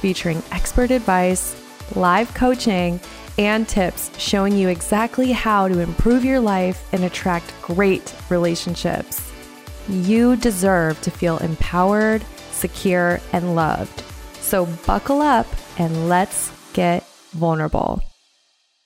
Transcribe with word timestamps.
featuring 0.00 0.42
expert 0.50 0.90
advice, 0.90 1.54
live 1.94 2.32
coaching, 2.34 2.98
and 3.38 3.68
tips 3.68 4.10
showing 4.18 4.56
you 4.56 4.68
exactly 4.68 5.32
how 5.32 5.68
to 5.68 5.78
improve 5.78 6.24
your 6.24 6.40
life 6.40 6.86
and 6.92 7.04
attract 7.04 7.54
great 7.62 8.14
relationships. 8.28 9.32
You 9.88 10.36
deserve 10.36 11.00
to 11.02 11.10
feel 11.10 11.38
empowered, 11.38 12.24
secure, 12.50 13.20
and 13.32 13.54
loved. 13.54 14.02
So 14.40 14.66
buckle 14.86 15.22
up 15.22 15.46
and 15.78 16.08
let's 16.08 16.52
get 16.72 17.06
vulnerable. 17.30 18.02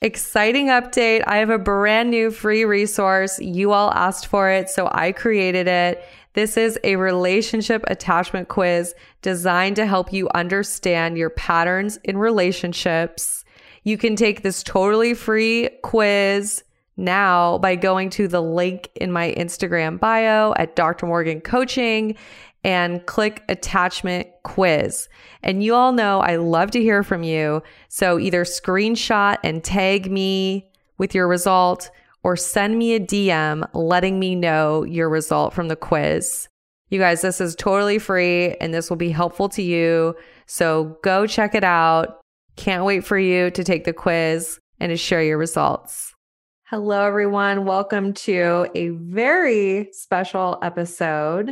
Exciting 0.01 0.67
update. 0.67 1.23
I 1.25 1.37
have 1.37 1.49
a 1.49 1.57
brand 1.57 2.11
new 2.11 2.29
free 2.29 2.63
resource. 2.63 3.39
You 3.39 3.71
all 3.71 3.91
asked 3.91 4.27
for 4.27 4.49
it, 4.49 4.69
so 4.69 4.87
I 4.91 5.11
created 5.11 5.67
it. 5.67 6.03
This 6.35 6.57
is 6.57 6.77
a 6.83 6.97
relationship 6.97 7.85
attachment 7.87 8.49
quiz 8.49 8.93
designed 9.21 9.77
to 9.77 9.85
help 9.85 10.11
you 10.11 10.27
understand 10.35 11.17
your 11.17 11.29
patterns 11.29 11.97
in 12.03 12.17
relationships. 12.17 13.45
You 13.83 13.97
can 13.97 14.17
take 14.17 14.43
this 14.43 14.61
totally 14.61 15.13
free 15.13 15.69
quiz 15.81 16.61
now 16.97 17.57
by 17.59 17.75
going 17.77 18.09
to 18.11 18.27
the 18.27 18.41
link 18.41 18.89
in 18.95 19.13
my 19.13 19.33
Instagram 19.37 19.97
bio 19.97 20.53
at 20.57 20.75
Dr. 20.75 21.05
Morgan 21.05 21.39
Coaching 21.39 22.17
and 22.65 23.05
click 23.05 23.41
attachment 23.47 24.27
quiz. 24.43 25.07
And 25.41 25.63
you 25.63 25.73
all 25.73 25.93
know 25.93 26.19
I 26.19 26.35
love 26.35 26.69
to 26.71 26.81
hear 26.81 27.01
from 27.01 27.23
you. 27.23 27.63
So 27.87 28.19
either 28.19 28.43
screenshot 28.43 29.37
and 29.41 29.63
tag 29.63 30.11
me 30.11 30.69
with 30.97 31.15
your 31.15 31.29
result 31.29 31.91
or 32.25 32.35
send 32.35 32.79
me 32.79 32.95
a 32.95 32.99
DM 32.99 33.69
letting 33.75 34.19
me 34.19 34.33
know 34.33 34.83
your 34.83 35.07
result 35.07 35.53
from 35.53 35.67
the 35.67 35.75
quiz. 35.75 36.49
You 36.89 36.97
guys, 36.97 37.21
this 37.21 37.39
is 37.39 37.55
totally 37.55 37.99
free 37.99 38.55
and 38.55 38.73
this 38.73 38.89
will 38.89 38.97
be 38.97 39.11
helpful 39.11 39.47
to 39.49 39.61
you. 39.61 40.15
So 40.47 40.97
go 41.03 41.27
check 41.27 41.53
it 41.53 41.63
out. 41.63 42.19
Can't 42.55 42.83
wait 42.83 43.05
for 43.05 43.19
you 43.19 43.51
to 43.51 43.63
take 43.63 43.83
the 43.83 43.93
quiz 43.93 44.59
and 44.79 44.89
to 44.89 44.97
share 44.97 45.21
your 45.21 45.37
results. 45.37 46.15
Hello, 46.63 47.05
everyone. 47.05 47.63
Welcome 47.63 48.11
to 48.13 48.71
a 48.73 48.89
very 48.89 49.89
special 49.91 50.57
episode. 50.63 51.51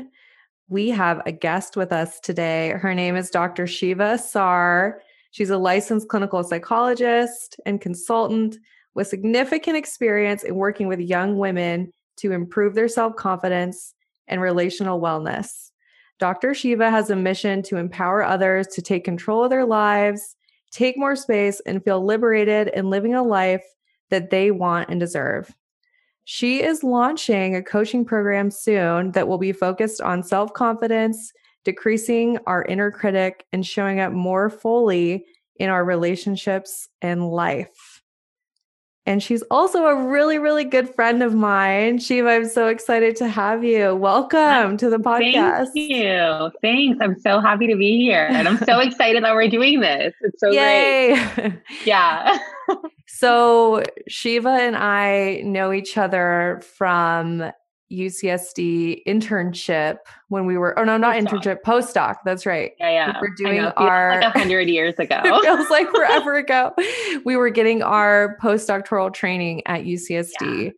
We 0.69 0.89
have 0.89 1.21
a 1.27 1.31
guest 1.31 1.77
with 1.77 1.91
us 1.91 2.19
today. 2.19 2.69
Her 2.69 2.95
name 2.95 3.15
is 3.15 3.29
Dr. 3.29 3.65
Sheva 3.65 4.15
Assar. 4.15 5.01
She's 5.29 5.51
a 5.51 5.57
licensed 5.59 6.07
clinical 6.07 6.43
psychologist 6.43 7.59
and 7.63 7.79
consultant 7.79 8.57
with 8.95 9.07
significant 9.07 9.77
experience 9.77 10.43
in 10.43 10.55
working 10.55 10.87
with 10.87 10.99
young 10.99 11.37
women 11.37 11.91
to 12.17 12.31
improve 12.31 12.75
their 12.75 12.87
self 12.87 13.15
confidence 13.15 13.93
and 14.27 14.41
relational 14.41 15.01
wellness. 15.01 15.71
Dr. 16.19 16.51
Sheva 16.51 16.89
has 16.89 17.09
a 17.09 17.15
mission 17.15 17.61
to 17.63 17.77
empower 17.77 18.23
others 18.23 18.67
to 18.67 18.81
take 18.81 19.03
control 19.03 19.43
of 19.43 19.49
their 19.49 19.65
lives, 19.65 20.35
take 20.71 20.97
more 20.97 21.15
space, 21.15 21.59
and 21.65 21.83
feel 21.83 22.05
liberated 22.05 22.69
in 22.69 22.89
living 22.89 23.13
a 23.13 23.23
life 23.23 23.63
that 24.09 24.29
they 24.29 24.51
want 24.51 24.89
and 24.89 24.99
deserve. 24.99 25.53
She 26.25 26.63
is 26.63 26.83
launching 26.83 27.55
a 27.55 27.63
coaching 27.63 28.05
program 28.05 28.51
soon 28.51 29.11
that 29.11 29.27
will 29.27 29.37
be 29.37 29.51
focused 29.51 29.99
on 29.99 30.23
self 30.23 30.53
confidence, 30.53 31.33
decreasing 31.65 32.37
our 32.47 32.63
inner 32.63 32.91
critic, 32.91 33.45
and 33.51 33.65
showing 33.65 33.99
up 33.99 34.13
more 34.13 34.49
fully 34.49 35.25
in 35.57 35.69
our 35.69 35.83
relationships 35.83 36.87
and 37.01 37.29
life. 37.29 37.92
And 39.05 39.21
she's 39.21 39.41
also 39.51 39.85
a 39.85 40.07
really, 40.07 40.37
really 40.37 40.63
good 40.63 40.95
friend 40.95 41.21
of 41.21 41.33
mine. 41.33 41.97
Sheva, 41.97 42.37
I'm 42.37 42.47
so 42.47 42.67
excited 42.67 43.17
to 43.17 43.27
have 43.27 43.61
you. 43.61 43.93
Welcome 43.95 44.77
to 44.77 44.89
the 44.89 44.97
podcast. 44.97 45.67
Thank 45.73 45.91
you. 45.91 46.51
Thanks. 46.61 46.99
I'm 47.01 47.19
so 47.19 47.41
happy 47.41 47.67
to 47.67 47.75
be 47.75 47.97
here. 47.97 48.29
And 48.31 48.47
I'm 48.47 48.57
so 48.59 48.79
excited 48.79 49.21
that 49.25 49.33
we're 49.33 49.49
doing 49.49 49.81
this. 49.81 50.13
It's 50.21 50.39
so 50.39 50.51
Yay. 50.51 51.21
great. 51.35 51.53
Yeah. 51.85 52.37
so 53.07 53.83
Sheva 54.09 54.57
and 54.57 54.77
I 54.77 55.41
know 55.43 55.73
each 55.73 55.97
other 55.97 56.61
from 56.77 57.51
UCSD 57.93 59.03
internship 59.07 59.97
when 60.29 60.45
we 60.45 60.57
were, 60.57 60.77
oh 60.79 60.83
no, 60.83 60.97
not 60.97 61.15
postdoc. 61.15 61.27
internship, 61.27 61.57
postdoc. 61.65 62.15
That's 62.25 62.45
right. 62.45 62.71
Yeah, 62.79 62.89
yeah. 62.89 63.21
We 63.21 63.27
were 63.27 63.35
doing 63.35 63.59
our 63.59 64.21
like 64.21 64.33
hundred 64.33 64.69
years 64.69 64.95
ago. 64.99 65.21
it 65.23 65.43
feels 65.43 65.69
like 65.69 65.89
forever 65.95 66.35
ago. 66.35 66.73
We 67.25 67.35
were 67.35 67.49
getting 67.49 67.83
our 67.83 68.37
postdoctoral 68.41 69.13
training 69.13 69.61
at 69.65 69.83
UCSD, 69.83 70.65
yeah. 70.65 70.71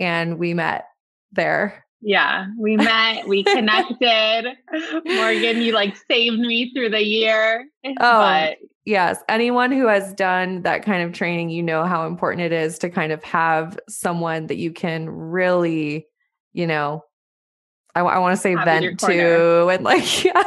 and 0.00 0.38
we 0.38 0.54
met 0.54 0.86
there. 1.32 1.84
Yeah, 2.06 2.48
we 2.58 2.76
met, 2.76 3.26
we 3.26 3.44
connected. 3.44 4.52
Morgan, 5.06 5.62
you 5.62 5.72
like 5.72 5.96
saved 6.10 6.38
me 6.38 6.70
through 6.74 6.90
the 6.90 7.02
year. 7.02 7.64
Oh, 7.86 7.92
but 7.98 8.58
yes. 8.84 9.20
Anyone 9.26 9.72
who 9.72 9.86
has 9.86 10.12
done 10.12 10.60
that 10.62 10.84
kind 10.84 11.02
of 11.02 11.14
training, 11.14 11.48
you 11.48 11.62
know 11.62 11.84
how 11.84 12.06
important 12.06 12.42
it 12.42 12.52
is 12.52 12.78
to 12.80 12.90
kind 12.90 13.10
of 13.10 13.24
have 13.24 13.78
someone 13.88 14.48
that 14.48 14.58
you 14.58 14.70
can 14.70 15.08
really 15.08 16.06
you 16.54 16.66
know, 16.66 17.04
I, 17.94 18.00
I 18.00 18.18
want 18.18 18.34
to 18.34 18.40
say 18.40 18.54
Have 18.54 18.64
vent 18.64 18.98
to 19.00 19.68
and 19.68 19.84
like, 19.84 20.24
yeah. 20.24 20.42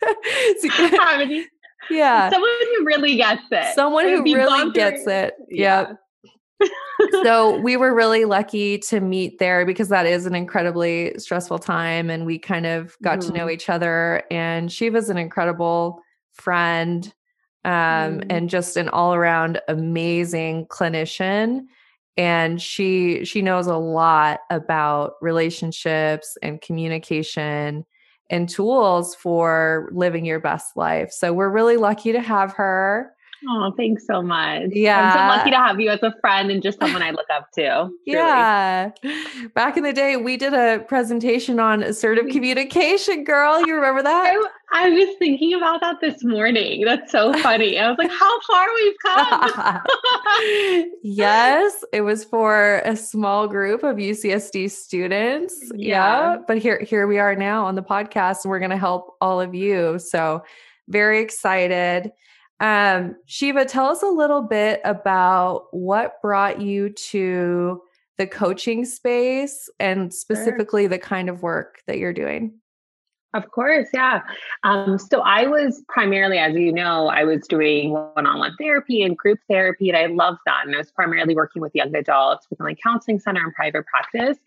yeah. 1.90 2.30
Someone 2.30 2.50
who 2.60 2.84
really 2.84 3.16
gets 3.16 3.42
it. 3.50 3.74
Someone 3.74 4.08
who 4.08 4.22
really 4.22 4.70
gets 4.72 5.06
it. 5.06 5.34
Yeah. 5.50 5.92
So 7.22 7.58
we 7.60 7.76
were 7.76 7.94
really 7.94 8.24
lucky 8.24 8.78
to 8.78 9.00
meet 9.00 9.38
there 9.38 9.64
because 9.64 9.88
that 9.88 10.06
is 10.06 10.26
an 10.26 10.34
incredibly 10.34 11.14
stressful 11.16 11.60
time 11.60 12.10
and 12.10 12.26
we 12.26 12.38
kind 12.38 12.66
of 12.66 12.96
got 13.02 13.20
mm-hmm. 13.20 13.28
to 13.28 13.38
know 13.38 13.44
mm-hmm. 13.44 13.50
each 13.50 13.68
other 13.68 14.24
and 14.30 14.72
she 14.72 14.90
was 14.90 15.08
an 15.08 15.16
incredible 15.16 16.00
friend 16.32 17.12
um, 17.64 17.72
mm-hmm. 17.72 18.30
and 18.30 18.50
just 18.50 18.76
an 18.76 18.88
all-around 18.88 19.60
amazing 19.68 20.66
clinician 20.66 21.66
and 22.18 22.60
she 22.60 23.24
she 23.24 23.40
knows 23.40 23.68
a 23.68 23.76
lot 23.76 24.40
about 24.50 25.14
relationships 25.22 26.36
and 26.42 26.60
communication 26.60 27.86
and 28.28 28.48
tools 28.48 29.14
for 29.14 29.88
living 29.92 30.26
your 30.26 30.40
best 30.40 30.76
life. 30.76 31.10
So 31.12 31.32
we're 31.32 31.48
really 31.48 31.78
lucky 31.78 32.12
to 32.12 32.20
have 32.20 32.52
her. 32.54 33.12
Oh, 33.46 33.72
thanks 33.76 34.04
so 34.06 34.20
much. 34.20 34.70
Yeah. 34.72 35.00
I'm 35.00 35.12
so 35.12 35.38
lucky 35.38 35.50
to 35.50 35.56
have 35.56 35.78
you 35.78 35.90
as 35.90 36.02
a 36.02 36.12
friend 36.20 36.50
and 36.50 36.60
just 36.62 36.80
someone 36.80 37.02
I 37.02 37.10
look 37.10 37.28
up 37.30 37.50
to. 37.52 37.90
Yeah. 38.04 38.90
Back 39.54 39.76
in 39.76 39.82
the 39.82 39.92
day, 39.92 40.16
we 40.16 40.38
did 40.38 40.54
a 40.54 40.82
presentation 40.88 41.60
on 41.60 41.82
assertive 41.82 42.24
mm. 42.26 42.32
communication, 42.32 43.22
girl. 43.22 43.60
You 43.66 43.74
remember 43.74 44.02
that? 44.04 44.48
I, 44.72 44.86
I 44.86 44.88
was 44.88 45.16
thinking 45.18 45.54
about 45.54 45.80
that 45.82 45.96
this 46.00 46.24
morning. 46.24 46.84
That's 46.84 47.12
so 47.12 47.32
funny. 47.40 47.78
I 47.78 47.88
was 47.90 47.98
like, 47.98 48.10
how 48.10 48.40
far 48.40 48.66
we've 48.74 48.96
come. 49.04 49.82
yes, 51.02 51.84
it 51.92 52.00
was 52.00 52.24
for 52.24 52.80
a 52.84 52.96
small 52.96 53.46
group 53.46 53.82
of 53.82 53.96
UCSD 53.96 54.70
students. 54.70 55.60
Yeah. 55.74 56.32
yeah. 56.32 56.36
But 56.46 56.58
here 56.58 56.80
here 56.80 57.06
we 57.06 57.18
are 57.18 57.36
now 57.36 57.66
on 57.66 57.74
the 57.74 57.82
podcast 57.82 58.44
and 58.44 58.50
we're 58.50 58.58
going 58.58 58.70
to 58.70 58.78
help 58.78 59.16
all 59.20 59.40
of 59.40 59.54
you. 59.54 59.98
So, 59.98 60.42
very 60.88 61.20
excited. 61.20 62.10
Um, 62.60 63.16
Sheva, 63.28 63.66
tell 63.66 63.86
us 63.86 64.02
a 64.02 64.08
little 64.08 64.42
bit 64.42 64.80
about 64.84 65.66
what 65.72 66.20
brought 66.22 66.60
you 66.60 66.90
to 66.90 67.82
the 68.16 68.26
coaching 68.26 68.84
space 68.84 69.70
and 69.78 70.12
specifically 70.12 70.82
sure. 70.82 70.88
the 70.88 70.98
kind 70.98 71.28
of 71.28 71.42
work 71.42 71.82
that 71.86 71.98
you're 71.98 72.12
doing. 72.12 72.54
Of 73.34 73.50
course, 73.50 73.88
yeah. 73.92 74.22
Um, 74.64 74.98
so 74.98 75.20
I 75.20 75.46
was 75.46 75.84
primarily, 75.88 76.38
as 76.38 76.54
you 76.54 76.72
know, 76.72 77.08
I 77.08 77.24
was 77.24 77.46
doing 77.46 77.92
one-on-one 77.92 78.56
therapy 78.58 79.02
and 79.02 79.16
group 79.16 79.38
therapy, 79.48 79.90
and 79.90 79.98
I 79.98 80.06
loved 80.06 80.38
that. 80.46 80.62
And 80.64 80.74
I 80.74 80.78
was 80.78 80.90
primarily 80.90 81.36
working 81.36 81.60
with 81.60 81.74
young 81.74 81.94
adults 81.94 82.46
within 82.48 82.64
like 82.64 82.78
counseling 82.82 83.20
center 83.20 83.44
and 83.44 83.52
private 83.52 83.84
practice. 83.86 84.38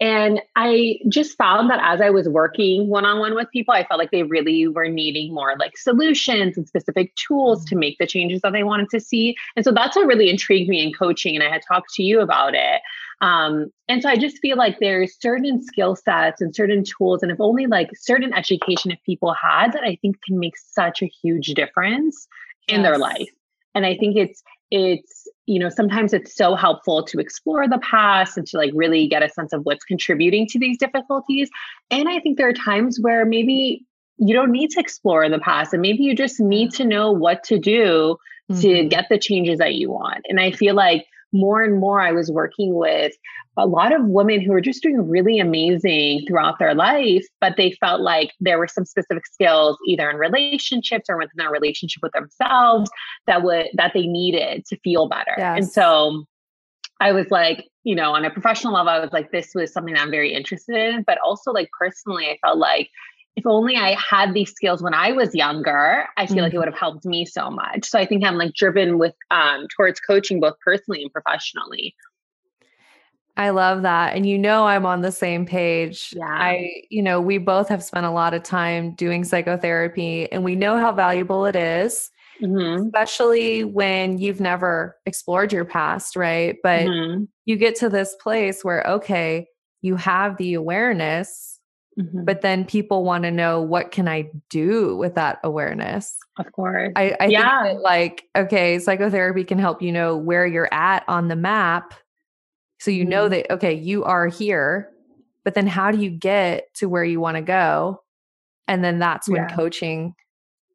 And 0.00 0.40
I 0.56 0.98
just 1.08 1.36
found 1.38 1.70
that 1.70 1.78
as 1.80 2.00
I 2.00 2.10
was 2.10 2.28
working 2.28 2.88
one 2.88 3.04
on 3.04 3.20
one 3.20 3.34
with 3.34 3.50
people, 3.52 3.72
I 3.72 3.86
felt 3.86 3.98
like 3.98 4.10
they 4.10 4.24
really 4.24 4.66
were 4.66 4.88
needing 4.88 5.32
more 5.32 5.54
like 5.58 5.78
solutions 5.78 6.56
and 6.56 6.66
specific 6.66 7.14
tools 7.14 7.64
to 7.66 7.76
make 7.76 7.98
the 7.98 8.06
changes 8.06 8.40
that 8.42 8.52
they 8.52 8.64
wanted 8.64 8.90
to 8.90 9.00
see. 9.00 9.36
And 9.54 9.64
so 9.64 9.70
that's 9.70 9.94
what 9.96 10.06
really 10.06 10.28
intrigued 10.28 10.68
me 10.68 10.82
in 10.82 10.92
coaching. 10.92 11.36
And 11.36 11.44
I 11.44 11.50
had 11.50 11.62
talked 11.66 11.94
to 11.94 12.02
you 12.02 12.20
about 12.20 12.54
it. 12.54 12.80
Um, 13.20 13.70
and 13.88 14.02
so 14.02 14.08
I 14.08 14.16
just 14.16 14.38
feel 14.38 14.56
like 14.56 14.78
there's 14.80 15.18
certain 15.20 15.62
skill 15.62 15.94
sets 15.96 16.40
and 16.40 16.54
certain 16.54 16.82
tools, 16.84 17.22
and 17.22 17.30
if 17.30 17.40
only 17.40 17.66
like 17.66 17.90
certain 17.94 18.34
education 18.34 18.90
if 18.90 18.98
people 19.06 19.32
had 19.32 19.72
that 19.72 19.84
I 19.84 19.96
think 20.02 20.16
can 20.26 20.38
make 20.38 20.54
such 20.58 21.02
a 21.02 21.06
huge 21.22 21.54
difference 21.54 22.26
in 22.68 22.80
yes. 22.80 22.90
their 22.90 22.98
life. 22.98 23.30
And 23.74 23.86
I 23.86 23.96
think 23.96 24.16
it's 24.16 24.42
it's 24.70 25.23
you 25.46 25.58
know 25.58 25.68
sometimes 25.68 26.12
it's 26.12 26.34
so 26.34 26.54
helpful 26.54 27.04
to 27.04 27.18
explore 27.18 27.68
the 27.68 27.78
past 27.78 28.36
and 28.36 28.46
to 28.46 28.56
like 28.56 28.72
really 28.74 29.06
get 29.06 29.22
a 29.22 29.28
sense 29.28 29.52
of 29.52 29.62
what's 29.64 29.84
contributing 29.84 30.46
to 30.48 30.58
these 30.58 30.78
difficulties. 30.78 31.50
And 31.90 32.08
i 32.08 32.20
think 32.20 32.38
there 32.38 32.48
are 32.48 32.52
times 32.52 32.98
where 33.00 33.24
maybe 33.24 33.84
you 34.16 34.34
don't 34.34 34.52
need 34.52 34.70
to 34.70 34.80
explore 34.80 35.28
the 35.28 35.40
past 35.40 35.72
and 35.72 35.82
maybe 35.82 36.04
you 36.04 36.14
just 36.14 36.40
need 36.40 36.70
to 36.72 36.84
know 36.84 37.10
what 37.10 37.42
to 37.44 37.58
do 37.58 38.16
mm-hmm. 38.50 38.60
to 38.60 38.84
get 38.84 39.06
the 39.10 39.18
changes 39.18 39.58
that 39.58 39.74
you 39.74 39.90
want. 39.90 40.24
And 40.28 40.40
i 40.40 40.50
feel 40.50 40.74
like 40.74 41.06
more 41.34 41.62
and 41.62 41.78
more 41.78 42.00
I 42.00 42.12
was 42.12 42.30
working 42.30 42.74
with 42.74 43.12
a 43.56 43.66
lot 43.66 43.94
of 43.94 44.04
women 44.06 44.40
who 44.40 44.52
were 44.52 44.60
just 44.60 44.82
doing 44.82 45.08
really 45.08 45.38
amazing 45.38 46.24
throughout 46.26 46.58
their 46.58 46.74
life, 46.74 47.24
but 47.40 47.56
they 47.56 47.72
felt 47.72 48.00
like 48.00 48.32
there 48.40 48.58
were 48.58 48.66
some 48.66 48.84
specific 48.84 49.26
skills 49.26 49.76
either 49.86 50.08
in 50.10 50.16
relationships 50.16 51.06
or 51.08 51.16
within 51.16 51.36
their 51.36 51.50
relationship 51.50 52.02
with 52.02 52.12
themselves 52.12 52.90
that 53.26 53.42
would 53.42 53.66
that 53.74 53.92
they 53.94 54.06
needed 54.06 54.64
to 54.66 54.76
feel 54.78 55.08
better. 55.08 55.34
Yes. 55.36 55.58
And 55.58 55.68
so 55.68 56.24
I 57.00 57.12
was 57.12 57.30
like, 57.30 57.68
you 57.84 57.94
know, 57.94 58.14
on 58.14 58.24
a 58.24 58.30
professional 58.30 58.72
level, 58.72 58.90
I 58.90 58.98
was 58.98 59.12
like, 59.12 59.30
this 59.30 59.50
was 59.54 59.72
something 59.72 59.96
I'm 59.96 60.10
very 60.10 60.32
interested 60.32 60.76
in. 60.76 61.02
But 61.02 61.18
also 61.24 61.52
like 61.52 61.68
personally, 61.78 62.26
I 62.26 62.38
felt 62.42 62.58
like 62.58 62.88
if 63.36 63.46
only 63.46 63.76
I 63.76 63.96
had 63.98 64.32
these 64.32 64.52
skills 64.52 64.82
when 64.82 64.94
I 64.94 65.12
was 65.12 65.34
younger, 65.34 66.06
I 66.16 66.26
feel 66.26 66.36
mm-hmm. 66.36 66.42
like 66.42 66.52
it 66.52 66.56
mm-hmm. 66.56 66.58
would 66.60 66.68
have 66.68 66.78
helped 66.78 67.04
me 67.04 67.24
so 67.24 67.50
much. 67.50 67.84
So 67.84 67.98
I 67.98 68.06
think 68.06 68.24
I'm 68.24 68.36
like 68.36 68.54
driven 68.54 68.98
with 68.98 69.14
um 69.30 69.66
towards 69.76 70.00
coaching 70.00 70.40
both 70.40 70.54
personally 70.64 71.02
and 71.02 71.12
professionally. 71.12 71.94
I 73.36 73.50
love 73.50 73.82
that. 73.82 74.14
And 74.14 74.24
you 74.26 74.38
know 74.38 74.66
I'm 74.66 74.86
on 74.86 75.00
the 75.00 75.10
same 75.10 75.44
page. 75.44 76.14
Yeah. 76.16 76.24
I, 76.24 76.70
you 76.88 77.02
know, 77.02 77.20
we 77.20 77.38
both 77.38 77.68
have 77.68 77.82
spent 77.82 78.06
a 78.06 78.10
lot 78.10 78.32
of 78.32 78.44
time 78.44 78.94
doing 78.94 79.24
psychotherapy 79.24 80.30
and 80.30 80.44
we 80.44 80.54
know 80.54 80.78
how 80.78 80.92
valuable 80.92 81.44
it 81.44 81.56
is, 81.56 82.12
mm-hmm. 82.40 82.84
especially 82.84 83.64
when 83.64 84.18
you've 84.18 84.40
never 84.40 84.96
explored 85.04 85.52
your 85.52 85.64
past, 85.64 86.14
right? 86.14 86.58
But 86.62 86.82
mm-hmm. 86.82 87.24
you 87.44 87.56
get 87.56 87.74
to 87.76 87.88
this 87.88 88.14
place 88.20 88.62
where 88.62 88.84
okay, 88.86 89.48
you 89.82 89.96
have 89.96 90.36
the 90.36 90.54
awareness 90.54 91.53
Mm-hmm. 91.98 92.24
But 92.24 92.40
then 92.40 92.64
people 92.64 93.04
want 93.04 93.22
to 93.24 93.30
know 93.30 93.62
what 93.62 93.92
can 93.92 94.08
I 94.08 94.30
do 94.50 94.96
with 94.96 95.14
that 95.14 95.38
awareness? 95.44 96.16
Of 96.38 96.50
course. 96.50 96.92
I, 96.96 97.16
I 97.20 97.26
yeah. 97.26 97.62
think 97.62 97.76
that 97.76 97.82
like, 97.82 98.24
okay, 98.36 98.78
psychotherapy 98.80 99.44
can 99.44 99.58
help 99.58 99.80
you 99.80 99.92
know 99.92 100.16
where 100.16 100.46
you're 100.46 100.72
at 100.72 101.04
on 101.06 101.28
the 101.28 101.36
map. 101.36 101.94
So 102.80 102.90
you 102.90 103.04
mm-hmm. 103.04 103.10
know 103.10 103.28
that, 103.28 103.52
okay, 103.52 103.72
you 103.72 104.02
are 104.04 104.26
here, 104.26 104.90
but 105.44 105.54
then 105.54 105.68
how 105.68 105.92
do 105.92 105.98
you 105.98 106.10
get 106.10 106.74
to 106.74 106.88
where 106.88 107.04
you 107.04 107.20
want 107.20 107.36
to 107.36 107.42
go? 107.42 108.02
And 108.66 108.82
then 108.82 108.98
that's 108.98 109.28
when 109.28 109.42
yeah. 109.42 109.54
coaching 109.54 110.14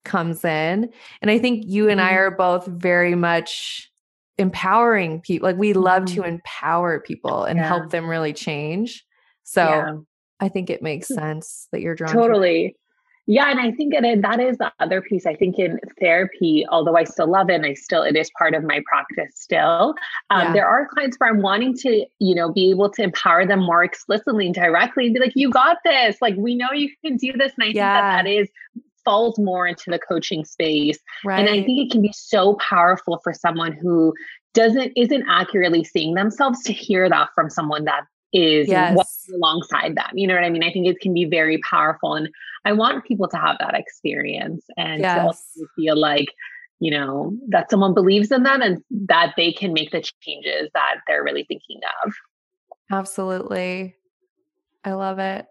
comes 0.06 0.46
in. 0.46 0.90
And 1.22 1.30
I 1.30 1.38
think 1.38 1.66
you 1.68 1.90
and 1.90 2.00
mm-hmm. 2.00 2.10
I 2.10 2.18
are 2.18 2.32
both 2.32 2.66
very 2.66 3.16
much 3.16 3.92
empowering 4.38 5.20
people. 5.20 5.50
Like 5.50 5.58
we 5.58 5.74
love 5.74 6.06
to 6.06 6.22
mm-hmm. 6.22 6.36
empower 6.36 7.02
people 7.02 7.44
and 7.44 7.58
yeah. 7.58 7.68
help 7.68 7.90
them 7.90 8.08
really 8.10 8.32
change. 8.32 9.06
So. 9.44 10.06
I 10.40 10.50
think 10.50 10.70
it 10.70 10.82
makes 10.82 11.08
hmm. 11.08 11.16
sense 11.16 11.68
that 11.72 11.82
you're 11.82 11.96
drawn 11.96 12.14
totally. 12.14 12.70
To 12.70 12.80
yeah, 13.32 13.52
and 13.52 13.60
I 13.60 13.70
think 13.70 13.94
it, 13.94 14.22
that 14.24 14.40
is 14.40 14.58
the 14.58 14.74
other 14.80 15.04
piece. 15.04 15.28
I 15.28 15.36
think 15.36 15.60
in 15.60 15.80
therapy, 16.00 16.66
although 16.68 16.98
I 16.98 17.04
still 17.04 17.30
love 17.30 17.52
it, 17.52 17.54
and 17.54 17.66
I 17.68 17.76
still 17.76 18.02
it 18.02 18.16
is 18.16 18.32
part 18.36 18.56
of 18.56 18.64
my 18.64 18.82
practice 18.88 19.36
still. 19.36 19.94
Um, 20.32 20.48
yeah. 20.48 20.54
There 20.54 20.68
are 20.68 20.88
clients 20.88 21.16
where 21.20 21.30
I'm 21.30 21.44
wanting 21.44 21.78
to, 21.78 22.08
you 22.18 22.34
know, 22.34 22.52
be 22.52 22.72
able 22.72 22.90
to 22.90 23.04
empower 23.04 23.46
them 23.46 23.60
more 23.60 23.84
explicitly 23.84 24.48
and 24.48 24.56
directly, 24.56 25.06
and 25.06 25.14
be 25.14 25.20
like, 25.20 25.34
"You 25.36 25.52
got 25.52 25.78
this! 25.86 26.18
Like, 26.24 26.38
we 26.38 26.56
know 26.56 26.72
you 26.74 26.90
can 27.06 27.18
do 27.18 27.34
this." 27.34 27.54
And 27.56 27.66
I 27.66 27.68
yeah. 27.68 27.74
think 27.74 27.78
that 27.78 28.24
that 28.24 28.28
is 28.28 28.50
falls 29.06 29.38
more 29.38 29.68
into 29.68 29.92
the 29.92 30.00
coaching 30.00 30.44
space, 30.44 30.98
right. 31.24 31.40
and 31.40 31.50
I 31.50 31.64
think 31.64 31.86
it 31.86 31.92
can 31.92 32.02
be 32.02 32.12
so 32.12 32.56
powerful 32.56 33.20
for 33.24 33.32
someone 33.32 33.74
who 33.74 34.12
doesn't 34.56 34.94
isn't 34.96 35.26
accurately 35.30 35.84
seeing 35.84 36.16
themselves 36.16 36.64
to 36.64 36.74
hear 36.74 37.08
that 37.08 37.30
from 37.36 37.52
someone 37.52 37.86
that 37.86 38.06
is 38.34 38.68
yes. 38.68 39.28
alongside 39.34 39.96
them. 39.96 40.10
You 40.14 40.28
know 40.28 40.36
what 40.36 40.44
I 40.44 40.50
mean? 40.50 40.64
I 40.64 40.72
think 40.72 40.88
it 40.88 41.00
can 41.00 41.14
be 41.14 41.26
very 41.26 41.60
powerful. 41.60 42.16
And 42.16 42.30
I 42.66 42.74
want 42.74 43.06
people 43.06 43.28
to 43.28 43.38
have 43.38 43.58
that 43.60 43.74
experience 43.74 44.66
and 44.78 45.02
yes. 45.02 45.16
to 45.16 45.22
also 45.24 45.68
feel 45.76 45.98
like, 45.98 46.28
you 46.80 46.92
know, 46.92 47.34
that 47.48 47.70
someone 47.70 47.94
believes 47.94 48.32
in 48.32 48.44
them 48.44 48.62
and 48.62 48.84
that 49.08 49.34
they 49.36 49.52
can 49.52 49.74
make 49.74 49.92
the 49.92 50.04
changes 50.22 50.70
that 50.74 50.96
they're 51.08 51.24
really 51.24 51.46
thinking 51.48 51.80
of. 52.06 52.14
Absolutely. 52.92 53.96
I 54.84 54.94
love 54.94 55.20
it. 55.20 55.46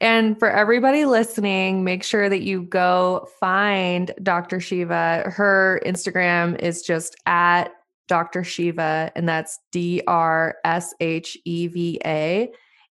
And 0.00 0.38
for 0.38 0.48
everybody 0.50 1.06
listening, 1.06 1.82
make 1.82 2.04
sure 2.04 2.28
that 2.28 2.42
you 2.42 2.62
go 2.62 3.28
find 3.40 4.12
Dr. 4.22 4.58
Sheva. 4.58 5.32
Her 5.32 5.80
Instagram 5.84 6.58
is 6.60 6.82
just 6.82 7.16
at 7.26 7.72
Dr. 8.08 8.42
Sheva, 8.42 9.10
and 9.16 9.28
that's 9.28 9.58
D 9.72 10.02
R 10.06 10.56
S 10.64 10.94
H 11.00 11.36
E 11.44 11.66
V 11.66 12.00
A. 12.04 12.50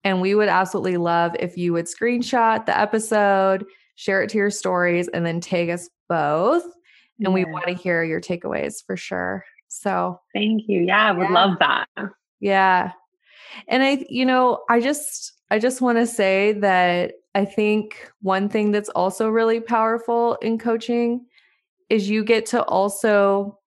And 0.05 0.21
we 0.21 0.35
would 0.35 0.49
absolutely 0.49 0.97
love 0.97 1.37
if 1.39 1.57
you 1.57 1.73
would 1.73 1.87
screenshot 1.87 2.65
the 2.65 2.79
episode, 2.79 3.65
share 3.97 4.23
it 4.23 4.31
to 4.31 4.39
your 4.39 4.51
stories, 4.51 5.09
and 5.09 5.27
then 5.27 5.41
tag 5.41 5.69
us 5.69 5.89
both. 6.09 6.65
And 7.19 7.29
yeah. 7.29 7.31
we 7.31 7.45
want 7.45 7.67
to 7.67 7.75
hear 7.75 8.03
your 8.03 8.21
takeaways 8.21 8.85
for 8.85 8.97
sure. 8.97 9.45
So 9.69 10.21
thank 10.35 10.62
you. 10.67 10.81
Yeah, 10.81 11.09
I 11.09 11.13
would 11.13 11.29
yeah. 11.29 11.35
love 11.35 11.59
that. 11.61 11.87
Yeah. 12.41 12.93
And 13.69 13.83
I, 13.83 14.05
you 14.09 14.25
know, 14.25 14.65
I 14.71 14.81
just, 14.81 15.35
I 15.51 15.59
just 15.59 15.81
want 15.81 15.99
to 15.99 16.06
say 16.06 16.53
that 16.53 17.13
I 17.35 17.45
think 17.45 18.11
one 18.23 18.49
thing 18.49 18.73
that's 18.73 18.89
also 18.89 19.29
really 19.29 19.61
powerful 19.61 20.37
in 20.37 20.59
coaching 20.59 21.27
is 21.89 22.09
you 22.09 22.25
get 22.25 22.47
to 22.47 22.63
also 22.65 23.60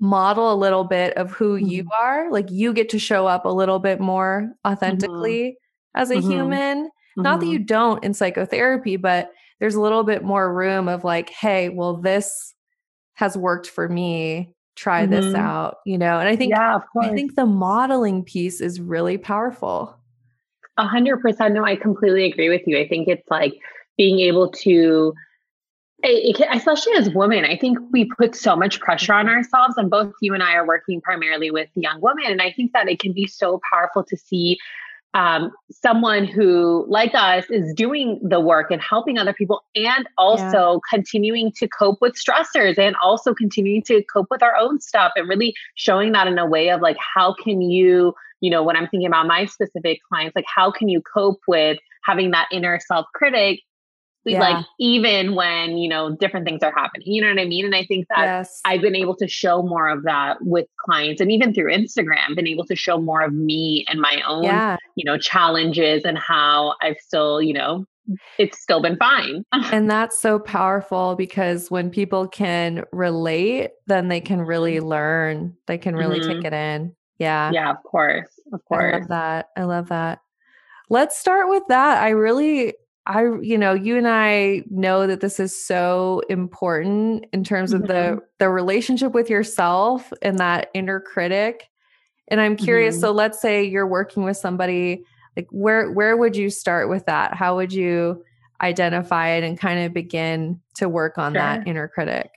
model 0.00 0.52
a 0.52 0.56
little 0.56 0.84
bit 0.84 1.16
of 1.16 1.30
who 1.30 1.56
mm-hmm. 1.56 1.66
you 1.66 1.88
are. 2.00 2.30
Like 2.30 2.50
you 2.50 2.72
get 2.72 2.88
to 2.90 2.98
show 2.98 3.26
up 3.26 3.44
a 3.44 3.50
little 3.50 3.78
bit 3.78 4.00
more 4.00 4.42
mm-hmm. 4.42 4.72
authentically 4.72 5.42
mm-hmm. 5.42 6.00
as 6.00 6.10
a 6.10 6.16
mm-hmm. 6.16 6.30
human. 6.30 6.90
Not 7.16 7.38
that 7.40 7.46
you 7.46 7.60
mm-hmm. 7.60 7.66
don't 7.66 8.04
in 8.04 8.12
psychotherapy, 8.12 8.96
but 8.96 9.30
there's 9.60 9.76
a 9.76 9.80
little 9.80 10.02
bit 10.02 10.24
more 10.24 10.52
room 10.52 10.88
of 10.88 11.04
like, 11.04 11.30
hey, 11.30 11.68
well, 11.68 11.96
this 11.96 12.54
has 13.14 13.36
worked 13.36 13.68
for 13.68 13.88
me. 13.88 14.52
Try 14.74 15.06
this 15.06 15.24
mm-hmm. 15.26 15.36
out, 15.36 15.76
you 15.86 15.96
know? 15.96 16.18
And 16.18 16.28
I 16.28 16.34
think, 16.34 16.50
yeah, 16.50 16.74
of 16.74 16.82
course. 16.92 17.06
I 17.06 17.14
think 17.14 17.36
the 17.36 17.46
modeling 17.46 18.24
piece 18.24 18.60
is 18.60 18.80
really 18.80 19.16
powerful. 19.16 19.96
A 20.76 20.84
hundred 20.88 21.18
percent. 21.18 21.54
No, 21.54 21.64
I 21.64 21.76
completely 21.76 22.24
agree 22.24 22.48
with 22.48 22.62
you. 22.66 22.76
I 22.80 22.88
think 22.88 23.06
it's 23.06 23.30
like 23.30 23.54
being 23.96 24.18
able 24.18 24.50
to 24.50 25.14
it, 26.04 26.40
it, 26.40 26.48
especially 26.52 26.92
as 26.94 27.10
women, 27.10 27.44
I 27.44 27.56
think 27.56 27.78
we 27.90 28.04
put 28.04 28.34
so 28.34 28.54
much 28.54 28.78
pressure 28.80 29.14
on 29.14 29.28
ourselves, 29.28 29.76
and 29.76 29.90
both 29.90 30.12
you 30.20 30.34
and 30.34 30.42
I 30.42 30.54
are 30.54 30.66
working 30.66 31.00
primarily 31.00 31.50
with 31.50 31.68
young 31.74 32.00
women, 32.00 32.26
and 32.26 32.42
I 32.42 32.52
think 32.52 32.72
that 32.72 32.88
it 32.88 33.00
can 33.00 33.12
be 33.12 33.26
so 33.26 33.60
powerful 33.72 34.04
to 34.04 34.16
see 34.16 34.58
um, 35.14 35.52
someone 35.70 36.24
who, 36.24 36.84
like 36.88 37.12
us, 37.14 37.44
is 37.48 37.72
doing 37.72 38.20
the 38.22 38.40
work 38.40 38.70
and 38.70 38.82
helping 38.82 39.16
other 39.16 39.32
people, 39.32 39.64
and 39.74 40.06
also 40.18 40.72
yeah. 40.74 40.78
continuing 40.90 41.52
to 41.56 41.68
cope 41.68 41.98
with 42.02 42.14
stressors, 42.14 42.78
and 42.78 42.96
also 43.02 43.32
continuing 43.32 43.82
to 43.84 44.02
cope 44.12 44.26
with 44.30 44.42
our 44.42 44.56
own 44.56 44.80
stuff, 44.80 45.12
and 45.16 45.28
really 45.28 45.54
showing 45.74 46.12
that 46.12 46.26
in 46.26 46.38
a 46.38 46.46
way 46.46 46.68
of 46.68 46.82
like, 46.82 46.96
how 46.98 47.34
can 47.42 47.62
you, 47.62 48.12
you 48.40 48.50
know, 48.50 48.62
when 48.62 48.76
I'm 48.76 48.88
thinking 48.88 49.06
about 49.06 49.26
my 49.26 49.46
specific 49.46 50.00
clients, 50.08 50.36
like, 50.36 50.46
how 50.54 50.70
can 50.70 50.88
you 50.88 51.00
cope 51.00 51.40
with 51.48 51.78
having 52.04 52.32
that 52.32 52.48
inner 52.52 52.78
self 52.78 53.06
critic 53.14 53.60
yeah. 54.32 54.40
like 54.40 54.64
even 54.78 55.34
when 55.34 55.76
you 55.76 55.88
know 55.88 56.16
different 56.16 56.46
things 56.46 56.62
are 56.62 56.72
happening 56.72 57.06
you 57.06 57.20
know 57.20 57.28
what 57.28 57.38
i 57.38 57.44
mean 57.44 57.64
and 57.64 57.74
i 57.74 57.84
think 57.84 58.06
that 58.08 58.24
yes. 58.24 58.60
i've 58.64 58.80
been 58.80 58.96
able 58.96 59.14
to 59.14 59.28
show 59.28 59.62
more 59.62 59.88
of 59.88 60.02
that 60.04 60.38
with 60.40 60.66
clients 60.78 61.20
and 61.20 61.30
even 61.30 61.52
through 61.52 61.72
instagram 61.72 62.34
been 62.34 62.46
able 62.46 62.66
to 62.66 62.76
show 62.76 62.98
more 62.98 63.22
of 63.22 63.32
me 63.32 63.84
and 63.88 64.00
my 64.00 64.22
own 64.26 64.44
yeah. 64.44 64.76
you 64.96 65.04
know 65.04 65.18
challenges 65.18 66.04
and 66.04 66.18
how 66.18 66.74
i've 66.82 66.98
still 67.00 67.42
you 67.42 67.52
know 67.52 67.86
it's 68.38 68.60
still 68.60 68.82
been 68.82 68.96
fine 68.96 69.44
and 69.52 69.90
that's 69.90 70.20
so 70.20 70.38
powerful 70.38 71.14
because 71.16 71.70
when 71.70 71.90
people 71.90 72.28
can 72.28 72.84
relate 72.92 73.70
then 73.86 74.08
they 74.08 74.20
can 74.20 74.40
really 74.40 74.76
mm-hmm. 74.76 74.88
learn 74.88 75.56
they 75.66 75.78
can 75.78 75.94
really 75.94 76.20
mm-hmm. 76.20 76.36
take 76.36 76.44
it 76.44 76.52
in 76.52 76.94
yeah 77.18 77.50
yeah 77.52 77.70
of 77.70 77.82
course 77.82 78.28
of 78.52 78.62
course 78.66 78.94
i 78.94 78.98
love 78.98 79.08
that 79.08 79.48
i 79.56 79.64
love 79.64 79.88
that 79.88 80.20
let's 80.90 81.18
start 81.18 81.48
with 81.48 81.62
that 81.68 82.02
i 82.02 82.10
really 82.10 82.74
I, 83.06 83.24
you 83.42 83.58
know, 83.58 83.74
you 83.74 83.98
and 83.98 84.08
I 84.08 84.62
know 84.70 85.06
that 85.06 85.20
this 85.20 85.38
is 85.38 85.66
so 85.66 86.22
important 86.30 87.26
in 87.32 87.44
terms 87.44 87.72
of 87.72 87.82
mm-hmm. 87.82 88.16
the 88.16 88.20
the 88.38 88.48
relationship 88.48 89.12
with 89.12 89.28
yourself 89.28 90.12
and 90.22 90.38
that 90.38 90.70
inner 90.74 91.00
critic. 91.00 91.68
And 92.28 92.40
I'm 92.40 92.56
curious. 92.56 92.94
Mm-hmm. 92.94 93.02
So 93.02 93.12
let's 93.12 93.40
say 93.40 93.62
you're 93.64 93.86
working 93.86 94.24
with 94.24 94.38
somebody, 94.38 95.04
like 95.36 95.48
where 95.50 95.92
where 95.92 96.16
would 96.16 96.34
you 96.34 96.48
start 96.48 96.88
with 96.88 97.04
that? 97.06 97.34
How 97.34 97.56
would 97.56 97.72
you 97.72 98.24
identify 98.62 99.28
it 99.30 99.44
and 99.44 99.58
kind 99.58 99.80
of 99.80 99.92
begin 99.92 100.60
to 100.76 100.88
work 100.88 101.18
on 101.18 101.32
sure. 101.32 101.42
that 101.42 101.68
inner 101.68 101.88
critic? 101.88 102.30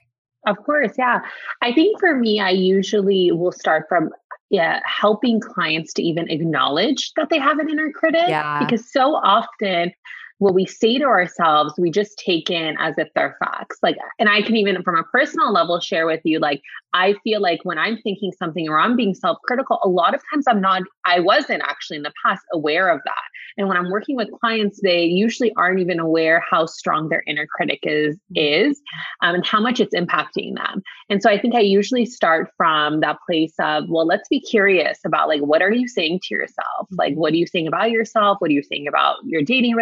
Of 0.46 0.58
course, 0.64 0.92
yeah. 0.98 1.20
I 1.62 1.72
think 1.72 1.98
for 1.98 2.14
me, 2.14 2.40
I 2.40 2.50
usually 2.50 3.32
will 3.32 3.52
start 3.52 3.86
from 3.88 4.10
yeah, 4.50 4.80
helping 4.84 5.40
clients 5.40 5.92
to 5.94 6.02
even 6.02 6.30
acknowledge 6.30 7.12
that 7.16 7.28
they 7.28 7.38
have 7.38 7.58
an 7.58 7.68
inner 7.68 7.90
critic. 7.92 8.28
Yeah. 8.28 8.58
Because 8.60 8.90
so 8.90 9.16
often 9.16 9.92
what 10.38 10.54
we 10.54 10.66
say 10.66 10.98
to 10.98 11.04
ourselves, 11.04 11.74
we 11.78 11.90
just 11.90 12.18
take 12.18 12.48
in 12.50 12.76
as 12.78 12.94
if 12.96 13.08
they're 13.14 13.36
facts. 13.40 13.78
Like, 13.82 13.96
and 14.18 14.28
I 14.28 14.42
can 14.42 14.56
even 14.56 14.82
from 14.82 14.96
a 14.96 15.02
personal 15.04 15.52
level 15.52 15.80
share 15.80 16.06
with 16.06 16.20
you, 16.24 16.38
like, 16.38 16.62
I 16.94 17.14
feel 17.24 17.40
like 17.40 17.60
when 17.64 17.78
I'm 17.78 17.98
thinking 17.98 18.32
something 18.32 18.68
or 18.68 18.80
I'm 18.80 18.96
being 18.96 19.14
self 19.14 19.38
critical, 19.44 19.78
a 19.82 19.88
lot 19.88 20.14
of 20.14 20.22
times 20.32 20.46
I'm 20.48 20.60
not, 20.60 20.82
I 21.04 21.20
wasn't 21.20 21.62
actually 21.62 21.98
in 21.98 22.02
the 22.02 22.12
past 22.24 22.42
aware 22.52 22.88
of 22.88 23.00
that. 23.04 23.22
And 23.58 23.68
when 23.68 23.76
I'm 23.76 23.90
working 23.90 24.16
with 24.16 24.28
clients, 24.40 24.80
they 24.82 25.04
usually 25.04 25.52
aren't 25.56 25.80
even 25.80 25.98
aware 25.98 26.42
how 26.48 26.66
strong 26.66 27.08
their 27.08 27.24
inner 27.26 27.46
critic 27.46 27.80
is, 27.82 28.16
mm-hmm. 28.16 28.68
is 28.70 28.80
um, 29.20 29.34
and 29.34 29.46
how 29.46 29.60
much 29.60 29.80
it's 29.80 29.94
impacting 29.94 30.54
them. 30.54 30.82
And 31.10 31.22
so 31.22 31.28
I 31.28 31.38
think 31.38 31.54
I 31.54 31.60
usually 31.60 32.06
start 32.06 32.50
from 32.56 33.00
that 33.00 33.18
place 33.26 33.54
of, 33.58 33.84
well, 33.88 34.06
let's 34.06 34.28
be 34.28 34.40
curious 34.40 35.00
about 35.04 35.28
like, 35.28 35.40
what 35.40 35.60
are 35.60 35.72
you 35.72 35.88
saying 35.88 36.20
to 36.24 36.34
yourself? 36.34 36.88
Like, 36.92 37.14
what 37.14 37.32
are 37.32 37.36
you 37.36 37.46
saying 37.46 37.66
about 37.66 37.90
yourself? 37.90 38.36
What 38.40 38.50
are 38.50 38.54
you 38.54 38.62
saying 38.62 38.86
about 38.86 39.16
your 39.24 39.42
dating 39.42 39.74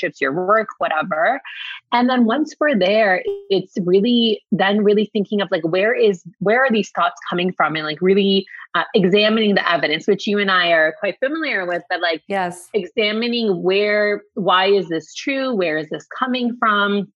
relationships, 0.00 0.20
your 0.20 0.32
work, 0.32 0.68
whatever? 0.78 1.40
And 1.92 2.08
then 2.08 2.24
once 2.24 2.54
we're 2.58 2.78
there, 2.78 3.22
it's 3.48 3.76
really 3.82 4.42
then 4.52 4.84
really 4.84 5.10
thinking 5.12 5.40
of 5.40 5.48
like, 5.50 5.64
where 5.64 5.94
is, 5.94 6.22
where 6.38 6.64
are 6.64 6.70
these 6.70 6.90
thoughts 6.90 7.20
coming 7.28 7.52
from? 7.52 7.76
And 7.76 7.84
like 7.84 8.00
really 8.00 8.46
uh, 8.74 8.84
examining 8.94 9.54
the 9.54 9.70
evidence, 9.70 10.06
which 10.06 10.26
you 10.26 10.38
and 10.38 10.50
I 10.50 10.72
are 10.72 10.94
quite 10.98 11.18
familiar 11.18 11.66
with, 11.66 11.82
but 11.88 12.00
like, 12.00 12.22
yes, 12.28 12.68
examining 12.74 13.62
where, 13.62 14.22
why 14.34 14.66
is 14.66 14.88
this 14.88 15.14
true? 15.14 15.54
Where 15.54 15.78
is 15.78 15.88
this 15.90 16.06
coming 16.18 16.56
from? 16.58 17.12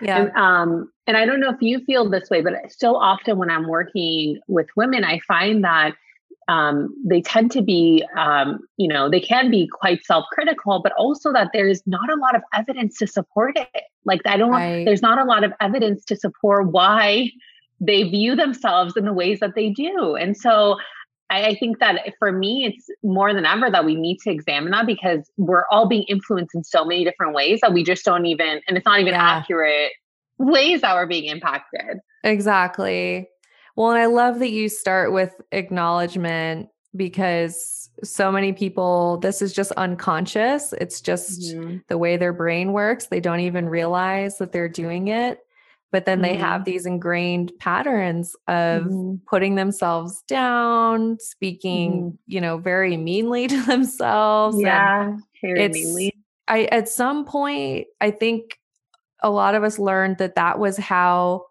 Yeah. 0.00 0.22
And, 0.22 0.36
um, 0.36 0.92
and 1.06 1.16
I 1.16 1.26
don't 1.26 1.40
know 1.40 1.50
if 1.50 1.60
you 1.60 1.84
feel 1.84 2.08
this 2.08 2.30
way, 2.30 2.40
but 2.40 2.54
so 2.70 2.96
often 2.96 3.38
when 3.38 3.50
I'm 3.50 3.68
working 3.68 4.40
with 4.48 4.66
women, 4.76 5.04
I 5.04 5.20
find 5.20 5.64
that 5.64 5.94
um, 6.48 6.94
they 7.04 7.20
tend 7.20 7.50
to 7.52 7.62
be, 7.62 8.04
um, 8.16 8.60
you 8.76 8.88
know, 8.88 9.08
they 9.08 9.20
can 9.20 9.50
be 9.50 9.68
quite 9.68 10.04
self-critical, 10.04 10.80
but 10.82 10.92
also 10.98 11.32
that 11.32 11.50
there's 11.52 11.82
not 11.86 12.10
a 12.12 12.16
lot 12.16 12.34
of 12.34 12.42
evidence 12.52 12.98
to 12.98 13.06
support 13.06 13.56
it. 13.56 13.82
Like 14.04 14.20
I 14.26 14.36
don't, 14.36 14.50
right. 14.50 14.84
there's 14.84 15.02
not 15.02 15.18
a 15.18 15.24
lot 15.24 15.44
of 15.44 15.52
evidence 15.60 16.04
to 16.06 16.16
support 16.16 16.72
why 16.72 17.30
they 17.80 18.04
view 18.04 18.36
themselves 18.36 18.96
in 18.96 19.04
the 19.04 19.12
ways 19.12 19.40
that 19.40 19.54
they 19.54 19.70
do. 19.70 20.14
And 20.14 20.36
so 20.36 20.76
I, 21.30 21.46
I 21.46 21.54
think 21.54 21.78
that 21.80 22.00
for 22.18 22.30
me, 22.30 22.64
it's 22.64 22.86
more 23.02 23.32
than 23.32 23.46
ever 23.46 23.70
that 23.70 23.84
we 23.84 23.94
need 23.94 24.18
to 24.20 24.30
examine 24.30 24.70
that 24.72 24.86
because 24.86 25.30
we're 25.36 25.64
all 25.70 25.88
being 25.88 26.04
influenced 26.08 26.54
in 26.54 26.64
so 26.64 26.84
many 26.84 27.04
different 27.04 27.34
ways 27.34 27.60
that 27.62 27.72
we 27.72 27.82
just 27.82 28.04
don't 28.04 28.26
even, 28.26 28.60
and 28.68 28.76
it's 28.76 28.86
not 28.86 29.00
even 29.00 29.14
yeah. 29.14 29.38
accurate 29.38 29.92
ways 30.38 30.80
that 30.80 30.94
we're 30.94 31.06
being 31.06 31.24
impacted. 31.24 31.98
Exactly. 32.24 33.28
Well, 33.76 33.90
and 33.90 33.98
I 33.98 34.06
love 34.06 34.38
that 34.40 34.50
you 34.50 34.68
start 34.68 35.12
with 35.12 35.34
acknowledgement 35.50 36.68
because 36.94 37.90
so 38.04 38.30
many 38.30 38.52
people, 38.52 39.18
this 39.18 39.40
is 39.40 39.52
just 39.52 39.72
unconscious. 39.72 40.72
It's 40.74 41.00
just 41.00 41.40
mm-hmm. 41.40 41.78
the 41.88 41.98
way 41.98 42.16
their 42.16 42.32
brain 42.32 42.72
works. 42.72 43.06
They 43.06 43.20
don't 43.20 43.40
even 43.40 43.68
realize 43.68 44.38
that 44.38 44.52
they're 44.52 44.68
doing 44.68 45.08
it. 45.08 45.40
But 45.90 46.06
then 46.06 46.18
mm-hmm. 46.18 46.32
they 46.32 46.36
have 46.36 46.64
these 46.64 46.86
ingrained 46.86 47.52
patterns 47.60 48.34
of 48.48 48.84
mm-hmm. 48.84 49.16
putting 49.26 49.56
themselves 49.56 50.22
down, 50.26 51.18
speaking, 51.20 51.92
mm-hmm. 51.92 52.16
you 52.26 52.40
know, 52.40 52.58
very 52.58 52.96
meanly 52.96 53.46
to 53.48 53.62
themselves. 53.62 54.58
Yeah, 54.58 55.16
very 55.42 55.68
meanly. 55.68 56.14
I 56.48 56.64
at 56.64 56.88
some 56.88 57.24
point, 57.24 57.86
I 58.00 58.10
think 58.10 58.58
a 59.22 59.30
lot 59.30 59.54
of 59.54 59.62
us 59.64 59.78
learned 59.78 60.18
that 60.18 60.34
that 60.34 60.58
was 60.58 60.76
how 60.76 61.46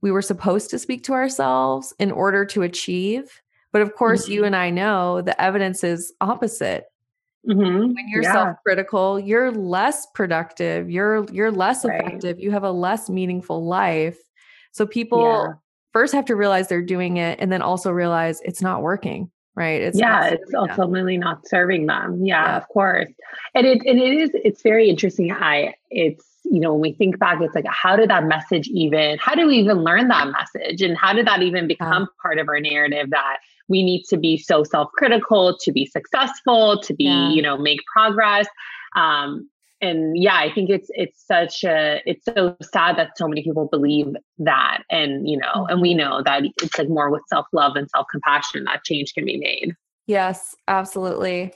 we 0.00 0.10
were 0.10 0.22
supposed 0.22 0.70
to 0.70 0.78
speak 0.78 1.04
to 1.04 1.12
ourselves 1.12 1.94
in 1.98 2.10
order 2.10 2.44
to 2.46 2.62
achieve. 2.62 3.40
But 3.72 3.82
of 3.82 3.94
course, 3.94 4.24
mm-hmm. 4.24 4.32
you 4.32 4.44
and 4.44 4.56
I 4.56 4.70
know 4.70 5.20
the 5.20 5.40
evidence 5.40 5.84
is 5.84 6.12
opposite. 6.20 6.86
Mm-hmm. 7.46 7.94
When 7.94 8.08
you're 8.08 8.22
yeah. 8.22 8.32
self-critical, 8.32 9.20
you're 9.20 9.52
less 9.52 10.06
productive. 10.14 10.90
You're 10.90 11.24
you're 11.32 11.50
less 11.50 11.84
right. 11.84 12.00
effective. 12.00 12.40
You 12.40 12.50
have 12.50 12.64
a 12.64 12.70
less 12.70 13.08
meaningful 13.08 13.64
life. 13.64 14.18
So 14.72 14.86
people 14.86 15.22
yeah. 15.22 15.52
first 15.92 16.12
have 16.14 16.24
to 16.26 16.36
realize 16.36 16.68
they're 16.68 16.82
doing 16.82 17.16
it, 17.16 17.38
and 17.40 17.50
then 17.50 17.62
also 17.62 17.90
realize 17.90 18.40
it's 18.42 18.60
not 18.60 18.82
working. 18.82 19.30
Right? 19.54 19.82
It's 19.82 19.98
yeah, 19.98 20.28
it's 20.28 20.54
ultimately 20.54 21.16
them. 21.16 21.20
not 21.20 21.48
serving 21.48 21.86
them. 21.86 22.24
Yeah, 22.24 22.44
yeah, 22.44 22.56
of 22.58 22.68
course. 22.68 23.08
And 23.54 23.66
it 23.66 23.82
and 23.86 23.98
it 23.98 24.12
is. 24.14 24.30
It's 24.34 24.62
very 24.62 24.88
interesting. 24.88 25.28
How 25.28 25.72
it's 25.90 26.27
you 26.50 26.60
know, 26.60 26.72
when 26.72 26.80
we 26.80 26.92
think 26.92 27.18
back, 27.18 27.40
it's 27.40 27.54
like, 27.54 27.66
how 27.66 27.96
did 27.96 28.10
that 28.10 28.24
message 28.24 28.68
even, 28.68 29.18
how 29.18 29.34
do 29.34 29.46
we 29.46 29.56
even 29.56 29.78
learn 29.78 30.08
that 30.08 30.28
message? 30.28 30.82
And 30.82 30.96
how 30.96 31.12
did 31.12 31.26
that 31.26 31.42
even 31.42 31.66
become 31.66 32.02
yeah. 32.02 32.22
part 32.22 32.38
of 32.38 32.48
our 32.48 32.60
narrative 32.60 33.10
that 33.10 33.38
we 33.68 33.82
need 33.82 34.04
to 34.04 34.16
be 34.16 34.38
so 34.38 34.64
self 34.64 34.90
critical 34.92 35.56
to 35.60 35.72
be 35.72 35.84
successful, 35.86 36.80
to 36.82 36.94
be, 36.94 37.04
yeah. 37.04 37.30
you 37.30 37.42
know, 37.42 37.58
make 37.58 37.80
progress? 37.92 38.46
Um, 38.96 39.48
and 39.80 40.20
yeah, 40.20 40.36
I 40.36 40.52
think 40.52 40.70
it's 40.70 40.90
it's 40.94 41.24
such 41.24 41.62
a 41.62 42.02
it's 42.04 42.24
so 42.24 42.56
sad 42.62 42.96
that 42.96 43.16
so 43.16 43.28
many 43.28 43.44
people 43.44 43.68
believe 43.68 44.08
that, 44.38 44.82
and 44.90 45.28
you 45.28 45.36
know, 45.36 45.68
and 45.68 45.80
we 45.80 45.90
mm-hmm. 45.90 45.98
know 45.98 46.22
that 46.24 46.42
it's 46.60 46.76
like 46.76 46.88
more 46.88 47.10
with 47.10 47.22
self 47.28 47.46
love 47.52 47.76
and 47.76 47.88
self 47.90 48.06
compassion 48.10 48.64
that 48.64 48.82
change 48.82 49.14
can 49.14 49.24
be 49.24 49.36
made. 49.36 49.76
Yes, 50.08 50.56
absolutely 50.66 51.52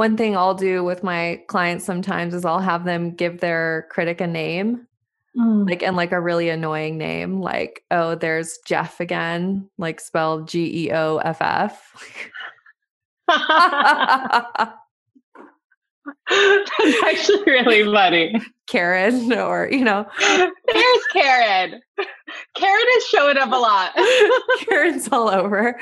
one 0.00 0.16
thing 0.16 0.34
I'll 0.34 0.54
do 0.54 0.82
with 0.82 1.02
my 1.02 1.42
clients 1.46 1.84
sometimes 1.84 2.32
is 2.32 2.46
I'll 2.46 2.58
have 2.58 2.84
them 2.84 3.10
give 3.10 3.40
their 3.40 3.86
critic 3.90 4.22
a 4.22 4.26
name. 4.26 4.86
Mm. 5.36 5.68
Like 5.68 5.82
and 5.82 5.94
like 5.94 6.10
a 6.10 6.20
really 6.20 6.48
annoying 6.48 6.96
name, 6.96 7.42
like, 7.42 7.84
oh, 7.90 8.14
there's 8.14 8.56
Jeff 8.64 8.98
again, 8.98 9.68
like 9.76 10.00
spelled 10.00 10.48
G 10.48 10.86
E 10.86 10.92
O 10.92 11.18
F 11.18 11.42
F. 11.42 12.30
That's 16.28 17.02
actually 17.04 17.42
really 17.44 17.84
funny. 17.84 18.34
Karen, 18.66 19.32
or 19.32 19.68
you 19.70 19.84
know, 19.84 20.06
there's 20.18 21.06
Karen. 21.12 21.80
Karen 22.54 22.86
is 22.96 23.06
showing 23.06 23.36
up 23.36 23.50
a 23.50 23.56
lot. 23.56 23.92
Karen's 24.60 25.08
all 25.08 25.28
over. 25.28 25.78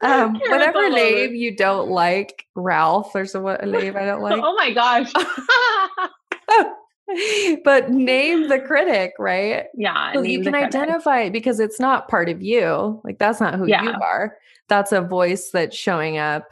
Um, 0.00 0.34
whatever 0.48 0.90
name 0.90 1.28
over. 1.28 1.34
you 1.34 1.56
don't 1.56 1.88
like, 1.88 2.46
Ralph. 2.54 3.12
There's 3.12 3.34
a, 3.34 3.40
what, 3.40 3.62
a 3.62 3.66
name 3.66 3.96
I 3.96 4.04
don't 4.04 4.22
like. 4.22 4.40
oh 4.42 4.54
my 4.54 4.72
gosh. 4.72 5.12
but 7.64 7.90
name 7.90 8.48
the 8.48 8.60
critic, 8.60 9.12
right? 9.18 9.66
Yeah. 9.74 10.12
So 10.12 10.22
you 10.22 10.42
can 10.42 10.54
identify 10.54 11.22
it 11.22 11.32
because 11.32 11.60
it's 11.60 11.78
not 11.78 12.08
part 12.08 12.28
of 12.28 12.42
you. 12.42 13.00
Like 13.04 13.18
that's 13.18 13.40
not 13.40 13.54
who 13.54 13.68
yeah. 13.68 13.84
you 13.84 13.90
are. 13.90 14.36
That's 14.68 14.92
a 14.92 15.00
voice 15.00 15.50
that's 15.50 15.76
showing 15.76 16.18
up 16.18 16.48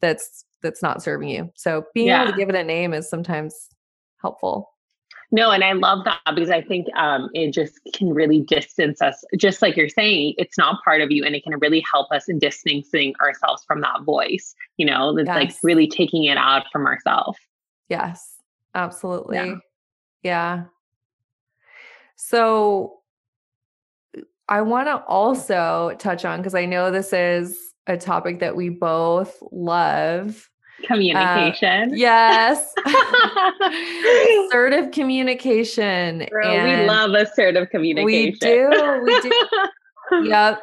that's 0.00 0.44
that's 0.66 0.82
not 0.82 1.02
serving 1.02 1.28
you. 1.28 1.50
So 1.54 1.84
being 1.94 2.08
yeah. 2.08 2.22
able 2.22 2.32
to 2.32 2.38
give 2.38 2.48
it 2.48 2.54
a 2.54 2.64
name 2.64 2.92
is 2.92 3.08
sometimes 3.08 3.68
helpful. 4.20 4.72
No, 5.32 5.50
and 5.50 5.64
I 5.64 5.72
love 5.72 6.04
that 6.04 6.20
because 6.34 6.50
I 6.50 6.62
think 6.62 6.86
um, 6.96 7.30
it 7.34 7.52
just 7.52 7.80
can 7.94 8.12
really 8.14 8.40
distance 8.40 9.02
us. 9.02 9.24
Just 9.36 9.60
like 9.60 9.76
you're 9.76 9.88
saying, 9.88 10.34
it's 10.38 10.56
not 10.56 10.82
part 10.84 11.00
of 11.00 11.10
you, 11.10 11.24
and 11.24 11.34
it 11.34 11.42
can 11.42 11.58
really 11.58 11.84
help 11.90 12.12
us 12.12 12.28
in 12.28 12.38
distancing 12.38 13.12
ourselves 13.20 13.64
from 13.66 13.80
that 13.80 14.02
voice. 14.02 14.54
You 14.76 14.86
know, 14.86 15.16
it's 15.16 15.26
yes. 15.26 15.36
like 15.36 15.54
really 15.62 15.88
taking 15.88 16.24
it 16.24 16.36
out 16.36 16.66
from 16.70 16.86
ourselves. 16.86 17.38
Yes, 17.88 18.36
absolutely. 18.74 19.36
Yeah. 19.36 19.54
yeah. 20.22 20.64
So 22.16 22.98
I 24.48 24.62
want 24.62 24.86
to 24.86 25.02
also 25.06 25.96
touch 25.98 26.24
on 26.24 26.38
because 26.38 26.54
I 26.54 26.66
know 26.66 26.90
this 26.90 27.12
is 27.12 27.58
a 27.88 27.96
topic 27.96 28.40
that 28.40 28.54
we 28.54 28.68
both 28.68 29.36
love 29.50 30.48
communication. 30.86 31.92
Uh, 31.92 31.96
yes. 31.96 32.72
assertive 34.48 34.92
communication. 34.92 36.26
Girl, 36.30 36.64
we 36.64 36.86
love 36.86 37.12
assertive 37.12 37.70
communication. 37.70 38.06
We 38.06 38.30
do. 38.38 39.00
We 39.04 39.20
do. 39.20 39.32
yep. 40.28 40.62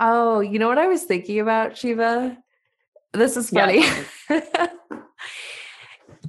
Oh, 0.00 0.40
you 0.40 0.58
know 0.58 0.68
what 0.68 0.78
I 0.78 0.86
was 0.86 1.04
thinking 1.04 1.40
about, 1.40 1.72
Sheva? 1.72 2.36
This 3.12 3.36
is 3.36 3.50
funny. 3.50 3.84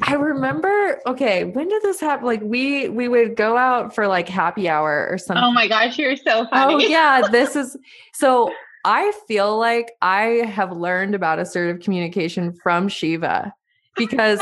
I 0.02 0.14
remember, 0.14 1.02
okay, 1.08 1.44
when 1.44 1.68
did 1.68 1.82
this 1.82 2.00
happen? 2.00 2.26
Like 2.26 2.42
we 2.44 2.88
we 2.90 3.08
would 3.08 3.36
go 3.36 3.58
out 3.58 3.96
for 3.96 4.08
like 4.08 4.30
happy 4.30 4.70
hour 4.70 5.08
or 5.10 5.18
something. 5.18 5.44
Oh 5.44 5.52
my 5.52 5.68
gosh, 5.68 5.98
you're 5.98 6.16
so 6.16 6.46
funny. 6.48 6.76
Oh 6.76 6.78
yeah, 6.78 7.28
this 7.32 7.56
is 7.56 7.76
so 8.14 8.52
I 8.88 9.12
feel 9.28 9.60
like 9.60 9.92
I 10.02 10.46
have 10.48 10.72
learned 10.72 11.14
about 11.14 11.40
assertive 11.40 11.82
communication 11.82 12.54
from 12.54 12.88
Sheva 12.88 13.52
because 13.98 14.40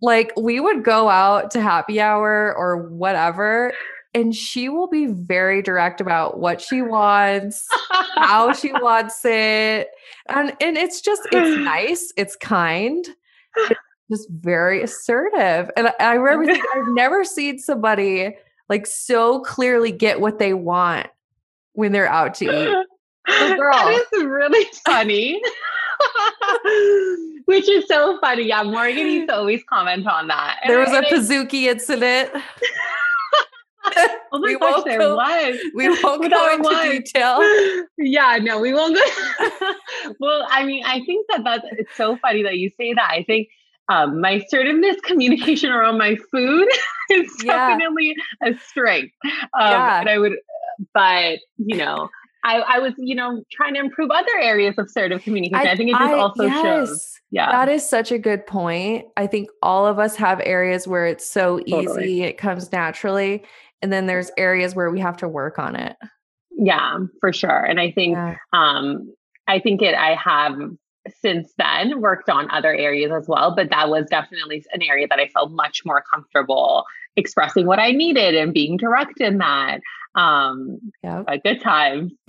like 0.00 0.32
we 0.36 0.60
would 0.60 0.84
go 0.84 1.08
out 1.08 1.50
to 1.50 1.60
happy 1.60 2.00
hour 2.00 2.54
or 2.56 2.88
whatever 2.88 3.72
and 4.14 4.32
she 4.32 4.68
will 4.68 4.86
be 4.86 5.06
very 5.06 5.60
direct 5.60 6.00
about 6.00 6.38
what 6.38 6.60
she 6.60 6.82
wants, 6.82 7.66
how 8.14 8.52
she 8.52 8.70
wants 8.80 9.24
it. 9.24 9.88
And 10.28 10.54
and 10.60 10.76
it's 10.76 11.00
just 11.00 11.22
it's 11.32 11.58
nice, 11.64 12.12
it's 12.16 12.36
kind, 12.36 13.04
it's 13.56 13.80
just 14.08 14.28
very 14.30 14.84
assertive. 14.84 15.68
And 15.76 15.88
I, 15.88 15.94
I 15.98 16.14
remember 16.14 16.46
thinking, 16.46 16.70
I've 16.76 16.94
never 16.94 17.24
seen 17.24 17.58
somebody 17.58 18.36
like 18.68 18.86
so 18.86 19.40
clearly 19.40 19.90
get 19.90 20.20
what 20.20 20.38
they 20.38 20.54
want 20.54 21.08
when 21.72 21.90
they're 21.90 22.06
out 22.06 22.34
to 22.34 22.44
eat. 22.44 22.86
Oh, 23.28 23.54
girl. 23.56 23.72
That 23.72 24.04
is 24.12 24.24
really 24.24 24.66
funny. 24.86 25.40
Which 27.46 27.68
is 27.68 27.86
so 27.86 28.18
funny. 28.20 28.44
Yeah, 28.44 28.62
Morgan 28.62 29.06
used 29.06 29.28
to 29.28 29.36
always 29.36 29.62
comment 29.64 30.06
on 30.06 30.28
that. 30.28 30.60
There 30.66 30.78
was 30.78 30.90
a 30.90 31.02
Pizookie 31.02 31.64
incident. 31.64 32.30
oh 33.84 34.18
my 34.32 34.38
we 34.40 34.58
gosh, 34.58 34.84
there 34.84 34.98
go, 34.98 35.16
was. 35.16 35.58
We 35.74 35.88
won't 35.88 36.30
go 36.30 36.52
into 36.52 36.68
was. 36.68 36.90
detail. 36.90 37.86
Yeah, 37.98 38.38
no, 38.42 38.60
we 38.60 38.72
won't 38.72 38.96
go. 38.96 39.72
well, 40.20 40.46
I 40.50 40.64
mean, 40.64 40.84
I 40.84 41.00
think 41.04 41.26
that 41.30 41.44
that's 41.44 41.66
it's 41.72 41.94
so 41.96 42.16
funny 42.16 42.42
that 42.42 42.58
you 42.58 42.70
say 42.76 42.94
that. 42.94 43.10
I 43.10 43.24
think 43.24 43.48
um, 43.88 44.20
my 44.20 44.32
assertiveness 44.32 44.96
communication 45.02 45.70
around 45.70 45.98
my 45.98 46.16
food 46.30 46.68
is 47.10 47.30
yeah. 47.44 47.68
definitely 47.68 48.14
a 48.42 48.54
strength. 48.58 49.14
Um, 49.24 49.70
yeah. 49.70 50.00
And 50.00 50.08
I 50.08 50.18
would, 50.18 50.32
but 50.92 51.38
you 51.58 51.76
know, 51.76 52.08
I, 52.44 52.58
I, 52.58 52.78
was, 52.78 52.92
you 52.98 53.14
know, 53.14 53.42
trying 53.50 53.74
to 53.74 53.80
improve 53.80 54.10
other 54.10 54.38
areas 54.40 54.74
of 54.78 54.86
assertive 54.86 55.22
communication. 55.22 55.66
I, 55.66 55.72
I 55.72 55.76
think 55.76 55.90
it 55.90 55.94
just 55.94 56.02
I, 56.02 56.18
also 56.18 56.44
yes, 56.44 56.62
shows. 56.62 57.20
Yeah. 57.30 57.50
That 57.50 57.68
is 57.68 57.88
such 57.88 58.12
a 58.12 58.18
good 58.18 58.46
point. 58.46 59.06
I 59.16 59.26
think 59.26 59.48
all 59.62 59.86
of 59.86 59.98
us 59.98 60.14
have 60.16 60.40
areas 60.44 60.86
where 60.86 61.06
it's 61.06 61.26
so 61.26 61.58
totally. 61.60 62.04
easy, 62.04 62.22
it 62.22 62.38
comes 62.38 62.70
naturally. 62.70 63.42
And 63.82 63.92
then 63.92 64.06
there's 64.06 64.30
areas 64.36 64.74
where 64.74 64.90
we 64.90 65.00
have 65.00 65.16
to 65.18 65.28
work 65.28 65.58
on 65.58 65.74
it. 65.74 65.96
Yeah, 66.56 66.98
for 67.20 67.32
sure. 67.32 67.64
And 67.64 67.80
I 67.80 67.90
think 67.90 68.14
yeah. 68.14 68.36
um 68.52 69.12
I 69.48 69.58
think 69.58 69.82
it 69.82 69.94
I 69.94 70.14
have 70.14 70.56
since 71.20 71.52
then 71.58 72.00
worked 72.00 72.30
on 72.30 72.50
other 72.50 72.74
areas 72.74 73.12
as 73.12 73.26
well, 73.28 73.54
but 73.54 73.70
that 73.70 73.90
was 73.90 74.06
definitely 74.08 74.64
an 74.72 74.80
area 74.82 75.06
that 75.08 75.18
I 75.18 75.28
felt 75.28 75.50
much 75.50 75.82
more 75.84 76.02
comfortable 76.10 76.84
expressing 77.16 77.66
what 77.66 77.78
I 77.78 77.90
needed 77.90 78.34
and 78.34 78.54
being 78.54 78.76
direct 78.76 79.20
in 79.20 79.38
that. 79.38 79.80
Um, 80.14 80.80
yeah, 81.02 81.22
good 81.42 81.60
times. 81.60 82.12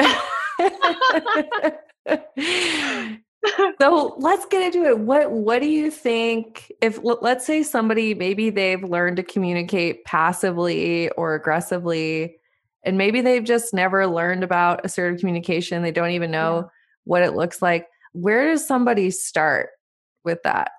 so 3.79 4.15
let's 4.17 4.45
get 4.47 4.75
into 4.75 4.85
it. 4.85 4.99
What 4.99 5.31
what 5.31 5.61
do 5.61 5.67
you 5.67 5.91
think 5.91 6.71
if 6.81 6.99
let's 7.03 7.45
say 7.45 7.63
somebody 7.63 8.13
maybe 8.13 8.49
they've 8.49 8.83
learned 8.83 9.17
to 9.17 9.23
communicate 9.23 10.03
passively 10.05 11.09
or 11.11 11.35
aggressively 11.35 12.37
and 12.83 12.97
maybe 12.97 13.21
they've 13.21 13.43
just 13.43 13.73
never 13.73 14.07
learned 14.07 14.43
about 14.43 14.85
assertive 14.85 15.19
communication, 15.19 15.83
they 15.83 15.91
don't 15.91 16.11
even 16.11 16.31
know 16.31 16.61
yeah. 16.63 16.69
what 17.03 17.23
it 17.23 17.35
looks 17.35 17.61
like 17.61 17.87
where 18.15 18.47
does 18.49 18.65
somebody 18.65 19.11
start 19.11 19.69
with 20.23 20.41
that? 20.43 20.71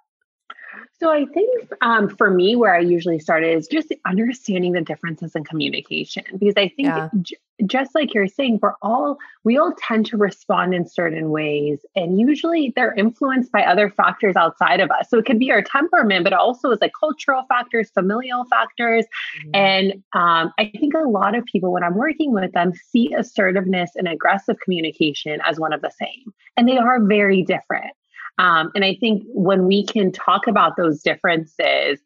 So 0.98 1.10
I 1.10 1.26
think 1.26 1.68
um, 1.82 2.08
for 2.08 2.30
me, 2.30 2.56
where 2.56 2.74
I 2.74 2.80
usually 2.80 3.18
start 3.18 3.44
is 3.44 3.68
just 3.68 3.92
understanding 4.06 4.72
the 4.72 4.80
differences 4.80 5.34
in 5.34 5.44
communication, 5.44 6.24
because 6.38 6.54
I 6.56 6.68
think 6.68 6.88
yeah. 6.88 7.08
j- 7.20 7.36
just 7.66 7.94
like 7.94 8.14
you're 8.14 8.26
saying, 8.26 8.60
we're 8.62 8.74
all 8.82 9.18
we 9.44 9.58
all 9.58 9.74
tend 9.78 10.06
to 10.06 10.16
respond 10.16 10.74
in 10.74 10.86
certain 10.86 11.30
ways, 11.30 11.84
and 11.94 12.18
usually 12.18 12.72
they're 12.74 12.94
influenced 12.94 13.52
by 13.52 13.62
other 13.62 13.90
factors 13.90 14.36
outside 14.36 14.80
of 14.80 14.90
us. 14.90 15.10
So 15.10 15.18
it 15.18 15.26
could 15.26 15.38
be 15.38 15.50
our 15.50 15.62
temperament, 15.62 16.24
but 16.24 16.32
also 16.32 16.70
is 16.70 16.80
like 16.80 16.92
cultural 16.98 17.44
factors, 17.48 17.90
familial 17.90 18.44
factors, 18.46 19.04
mm-hmm. 19.04 19.50
and 19.54 19.92
um, 20.14 20.52
I 20.58 20.72
think 20.78 20.94
a 20.94 21.08
lot 21.08 21.34
of 21.36 21.44
people 21.44 21.72
when 21.72 21.84
I'm 21.84 21.96
working 21.96 22.32
with 22.32 22.52
them 22.52 22.72
see 22.90 23.12
assertiveness 23.12 23.90
and 23.96 24.08
aggressive 24.08 24.56
communication 24.60 25.40
as 25.44 25.60
one 25.60 25.72
of 25.72 25.82
the 25.82 25.90
same, 25.90 26.32
and 26.56 26.66
they 26.68 26.78
are 26.78 27.04
very 27.04 27.42
different. 27.42 27.92
Um, 28.38 28.70
and 28.74 28.84
I 28.84 28.94
think 28.94 29.22
when 29.28 29.66
we 29.66 29.84
can 29.84 30.12
talk 30.12 30.46
about 30.46 30.76
those 30.76 31.02
differences, 31.02 32.00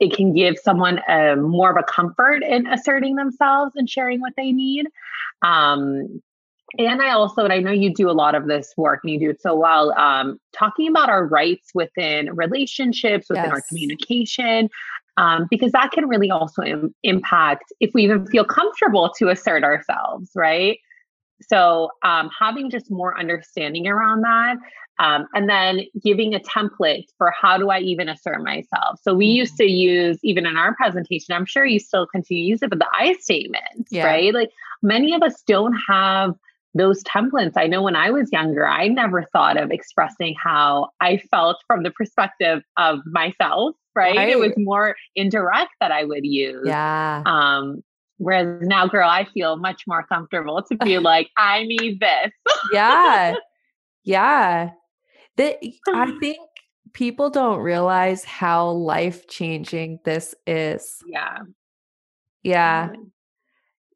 it 0.00 0.14
can 0.14 0.34
give 0.34 0.58
someone 0.58 1.00
a, 1.08 1.36
more 1.36 1.70
of 1.70 1.76
a 1.76 1.84
comfort 1.84 2.42
in 2.42 2.66
asserting 2.66 3.14
themselves 3.14 3.72
and 3.76 3.88
sharing 3.88 4.20
what 4.20 4.32
they 4.36 4.50
need. 4.50 4.86
Um, 5.42 6.20
and 6.78 7.02
I 7.02 7.10
also, 7.10 7.44
and 7.44 7.52
I 7.52 7.58
know 7.58 7.70
you 7.70 7.92
do 7.92 8.10
a 8.10 8.12
lot 8.12 8.34
of 8.34 8.46
this 8.46 8.72
work 8.76 9.00
and 9.04 9.12
you 9.12 9.18
do 9.18 9.30
it 9.30 9.40
so 9.40 9.54
well, 9.54 9.96
um, 9.98 10.38
talking 10.52 10.88
about 10.88 11.08
our 11.08 11.26
rights 11.26 11.70
within 11.74 12.34
relationships, 12.34 13.26
within 13.28 13.44
yes. 13.44 13.52
our 13.52 13.62
communication, 13.68 14.70
um, 15.18 15.46
because 15.50 15.72
that 15.72 15.92
can 15.92 16.08
really 16.08 16.30
also 16.30 16.62
Im- 16.62 16.94
impact 17.02 17.72
if 17.80 17.92
we 17.94 18.04
even 18.04 18.26
feel 18.26 18.44
comfortable 18.44 19.12
to 19.18 19.28
assert 19.28 19.62
ourselves, 19.62 20.30
right? 20.34 20.78
So, 21.48 21.90
um, 22.02 22.30
having 22.38 22.70
just 22.70 22.90
more 22.90 23.18
understanding 23.18 23.86
around 23.88 24.22
that, 24.22 24.56
um, 24.98 25.26
and 25.34 25.48
then 25.48 25.82
giving 26.02 26.34
a 26.34 26.40
template 26.40 27.06
for 27.18 27.32
how 27.38 27.58
do 27.58 27.70
I 27.70 27.78
even 27.80 28.08
assert 28.08 28.42
myself. 28.42 29.00
So, 29.02 29.14
we 29.14 29.26
mm-hmm. 29.26 29.36
used 29.36 29.56
to 29.56 29.64
use, 29.64 30.18
even 30.22 30.46
in 30.46 30.56
our 30.56 30.74
presentation, 30.74 31.34
I'm 31.34 31.46
sure 31.46 31.64
you 31.64 31.78
still 31.78 32.06
continue 32.06 32.44
to 32.44 32.48
use 32.48 32.62
it, 32.62 32.70
but 32.70 32.78
the 32.78 32.88
I 32.92 33.14
statements, 33.14 33.90
yeah. 33.90 34.06
right? 34.06 34.34
Like 34.34 34.50
many 34.82 35.14
of 35.14 35.22
us 35.22 35.42
don't 35.46 35.76
have 35.88 36.34
those 36.74 37.02
templates. 37.04 37.52
I 37.56 37.66
know 37.66 37.82
when 37.82 37.96
I 37.96 38.10
was 38.10 38.30
younger, 38.32 38.66
I 38.66 38.88
never 38.88 39.24
thought 39.24 39.58
of 39.58 39.70
expressing 39.70 40.34
how 40.42 40.88
I 41.00 41.18
felt 41.18 41.58
from 41.66 41.82
the 41.82 41.90
perspective 41.90 42.62
of 42.78 43.00
myself, 43.04 43.74
right? 43.94 44.16
right. 44.16 44.28
It 44.30 44.38
was 44.38 44.52
more 44.56 44.96
indirect 45.14 45.70
that 45.80 45.92
I 45.92 46.04
would 46.04 46.24
use. 46.24 46.64
Yeah. 46.64 47.22
Um, 47.26 47.82
Whereas 48.22 48.62
now, 48.62 48.86
girl, 48.86 49.08
I 49.08 49.24
feel 49.24 49.56
much 49.56 49.82
more 49.88 50.06
comfortable 50.06 50.62
to 50.62 50.76
be 50.76 50.98
like, 51.00 51.30
I 51.36 51.64
need 51.64 52.00
this. 52.00 52.32
yeah. 52.72 53.34
Yeah. 54.04 54.70
That 55.36 55.58
I 55.88 56.16
think 56.20 56.38
people 56.92 57.30
don't 57.30 57.60
realize 57.60 58.24
how 58.24 58.70
life 58.70 59.26
changing 59.28 60.00
this 60.04 60.34
is. 60.46 60.98
Yeah. 61.06 61.38
Yeah. 62.42 62.90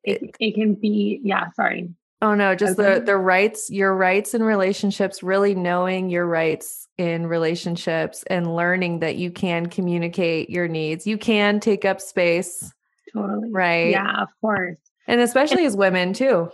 It, 0.05 0.37
it, 0.39 0.55
can 0.55 0.75
be, 0.75 1.21
yeah, 1.25 1.51
sorry. 1.57 1.91
Oh 2.23 2.35
no, 2.35 2.55
just 2.55 2.79
okay. 2.79 2.95
the 2.95 3.05
the 3.05 3.17
rights, 3.17 3.69
your 3.71 3.95
rights 3.95 4.33
in 4.35 4.43
relationships, 4.43 5.23
really 5.23 5.55
knowing 5.55 6.09
your 6.09 6.27
rights 6.27 6.89
in 6.97 7.27
relationships 7.27 8.25
and 8.29 8.55
learning 8.55 9.01
that 9.01 9.17
you 9.17 9.31
can 9.31 9.67
communicate 9.67 10.49
your 10.49 10.69
needs. 10.69 11.07
You 11.07 11.19
can 11.19 11.61
take 11.61 11.85
up 11.85 12.01
space 12.01 12.73
Totally. 13.17 13.51
Right. 13.51 13.91
Yeah, 13.91 14.23
of 14.23 14.29
course. 14.41 14.77
And 15.07 15.21
especially 15.21 15.65
and, 15.65 15.69
as 15.69 15.77
women 15.77 16.13
too. 16.13 16.51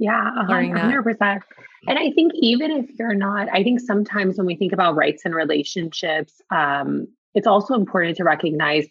Yeah, 0.00 0.30
100%. 0.48 1.40
And 1.86 1.98
I 1.98 2.10
think 2.12 2.32
even 2.34 2.70
if 2.70 2.90
you're 2.98 3.14
not, 3.14 3.48
I 3.52 3.62
think 3.62 3.80
sometimes 3.80 4.38
when 4.38 4.46
we 4.46 4.56
think 4.56 4.72
about 4.72 4.96
rights 4.96 5.22
and 5.24 5.34
relationships, 5.34 6.40
um, 6.50 7.06
it's 7.34 7.46
also 7.46 7.74
important 7.74 8.16
to 8.16 8.24
recognize 8.24 8.86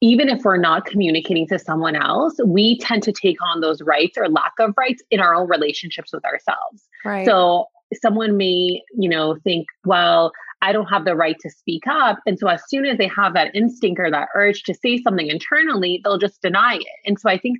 even 0.00 0.28
if 0.28 0.42
we're 0.44 0.56
not 0.56 0.86
communicating 0.86 1.46
to 1.48 1.58
someone 1.58 1.94
else, 1.94 2.34
we 2.44 2.78
tend 2.78 3.02
to 3.02 3.12
take 3.12 3.36
on 3.42 3.60
those 3.60 3.82
rights 3.82 4.16
or 4.16 4.28
lack 4.28 4.52
of 4.58 4.74
rights 4.76 5.02
in 5.10 5.20
our 5.20 5.34
own 5.34 5.48
relationships 5.48 6.12
with 6.12 6.24
ourselves. 6.24 6.88
Right. 7.04 7.26
So 7.26 7.66
someone 8.00 8.36
may, 8.36 8.82
you 8.96 9.08
know, 9.08 9.36
think, 9.44 9.66
well, 9.84 10.32
I 10.62 10.72
don't 10.72 10.86
have 10.86 11.04
the 11.04 11.14
right 11.14 11.36
to 11.40 11.50
speak 11.50 11.86
up. 11.88 12.18
And 12.26 12.38
so 12.38 12.48
as 12.48 12.62
soon 12.68 12.86
as 12.86 12.98
they 12.98 13.08
have 13.08 13.34
that 13.34 13.54
instinct 13.54 14.00
or 14.00 14.10
that 14.10 14.28
urge 14.34 14.62
to 14.64 14.74
say 14.74 15.00
something 15.00 15.28
internally, 15.28 16.00
they'll 16.02 16.18
just 16.18 16.42
deny 16.42 16.76
it. 16.76 16.86
And 17.06 17.18
so 17.18 17.28
I 17.28 17.38
think 17.38 17.58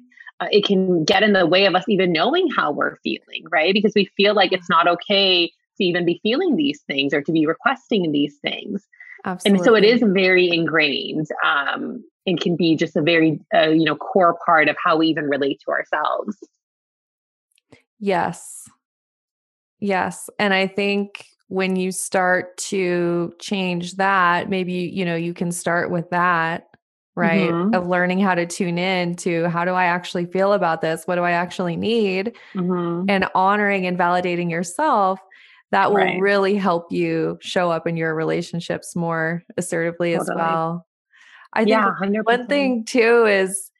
it 0.50 0.64
can 0.64 1.04
get 1.04 1.22
in 1.22 1.32
the 1.32 1.46
way 1.46 1.66
of 1.66 1.74
us 1.74 1.84
even 1.88 2.12
knowing 2.12 2.48
how 2.56 2.70
we're 2.70 2.96
feeling, 2.98 3.44
right? 3.50 3.74
Because 3.74 3.92
we 3.94 4.06
feel 4.16 4.34
like 4.34 4.52
it's 4.52 4.68
not 4.68 4.86
okay 4.86 5.48
to 5.48 5.84
even 5.84 6.04
be 6.04 6.20
feeling 6.22 6.56
these 6.56 6.80
things 6.82 7.12
or 7.12 7.22
to 7.22 7.32
be 7.32 7.46
requesting 7.46 8.12
these 8.12 8.36
things. 8.38 8.86
Absolutely. 9.24 9.58
And 9.58 9.64
so 9.64 9.74
it 9.74 9.84
is 9.84 10.02
very 10.04 10.48
ingrained 10.48 11.26
um, 11.44 12.04
and 12.26 12.40
can 12.40 12.56
be 12.56 12.76
just 12.76 12.96
a 12.96 13.02
very, 13.02 13.40
uh, 13.54 13.68
you 13.68 13.84
know, 13.84 13.96
core 13.96 14.38
part 14.46 14.68
of 14.68 14.76
how 14.82 14.96
we 14.96 15.08
even 15.08 15.24
relate 15.24 15.60
to 15.64 15.70
ourselves. 15.70 16.36
Yes. 17.98 18.68
Yes. 19.80 20.30
And 20.38 20.54
I 20.54 20.66
think 20.66 21.26
when 21.48 21.76
you 21.76 21.90
start 21.90 22.56
to 22.58 23.32
change 23.40 23.96
that, 23.96 24.48
maybe, 24.48 24.72
you 24.72 25.04
know, 25.04 25.16
you 25.16 25.34
can 25.34 25.50
start 25.50 25.90
with 25.90 26.10
that, 26.10 26.67
right? 27.18 27.50
Mm-hmm. 27.50 27.74
Of 27.74 27.86
learning 27.86 28.20
how 28.20 28.34
to 28.34 28.46
tune 28.46 28.78
in 28.78 29.16
to 29.16 29.48
how 29.48 29.64
do 29.64 29.72
I 29.72 29.84
actually 29.84 30.26
feel 30.26 30.52
about 30.52 30.80
this? 30.80 31.02
What 31.06 31.16
do 31.16 31.22
I 31.22 31.32
actually 31.32 31.76
need? 31.76 32.36
Mm-hmm. 32.54 33.10
And 33.10 33.26
honoring 33.34 33.86
and 33.86 33.98
validating 33.98 34.50
yourself, 34.50 35.18
that 35.70 35.90
will 35.90 35.98
right. 35.98 36.20
really 36.20 36.54
help 36.54 36.92
you 36.92 37.38
show 37.40 37.70
up 37.70 37.86
in 37.86 37.96
your 37.96 38.14
relationships 38.14 38.96
more 38.96 39.42
assertively 39.56 40.12
totally. 40.12 40.30
as 40.30 40.36
well. 40.36 40.86
I 41.52 41.60
think 41.64 41.70
yeah, 41.70 42.20
one 42.22 42.46
thing 42.46 42.84
too 42.84 43.26
is 43.26 43.70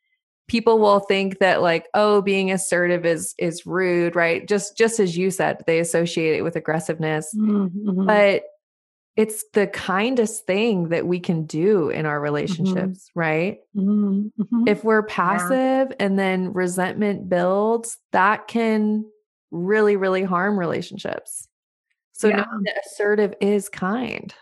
people 0.48 0.78
will 0.78 1.00
think 1.00 1.38
that 1.38 1.60
like 1.62 1.86
oh 1.94 2.22
being 2.22 2.50
assertive 2.50 3.04
is 3.04 3.34
is 3.38 3.66
rude 3.66 4.16
right 4.16 4.48
just 4.48 4.76
just 4.76 4.98
as 4.98 5.16
you 5.16 5.30
said 5.30 5.62
they 5.66 5.78
associate 5.78 6.38
it 6.38 6.42
with 6.42 6.56
aggressiveness 6.56 7.30
mm-hmm. 7.36 8.06
but 8.06 8.44
it's 9.18 9.44
the 9.52 9.66
kindest 9.66 10.46
thing 10.46 10.88
that 10.90 11.06
we 11.06 11.18
can 11.18 11.44
do 11.44 11.90
in 11.90 12.06
our 12.06 12.16
mm-hmm. 12.16 12.24
relationships 12.24 13.10
mm-hmm. 13.10 13.20
right 13.20 13.58
mm-hmm. 13.76 14.68
if 14.68 14.84
we're 14.84 15.02
passive 15.02 15.88
yeah. 15.90 15.96
and 16.00 16.18
then 16.18 16.52
resentment 16.52 17.28
builds 17.28 17.98
that 18.12 18.48
can 18.48 19.04
really 19.50 19.96
really 19.96 20.22
harm 20.22 20.58
relationships 20.58 21.48
so 22.12 22.28
yeah. 22.28 22.44
assertive 22.84 23.34
is 23.40 23.68
kind 23.68 24.34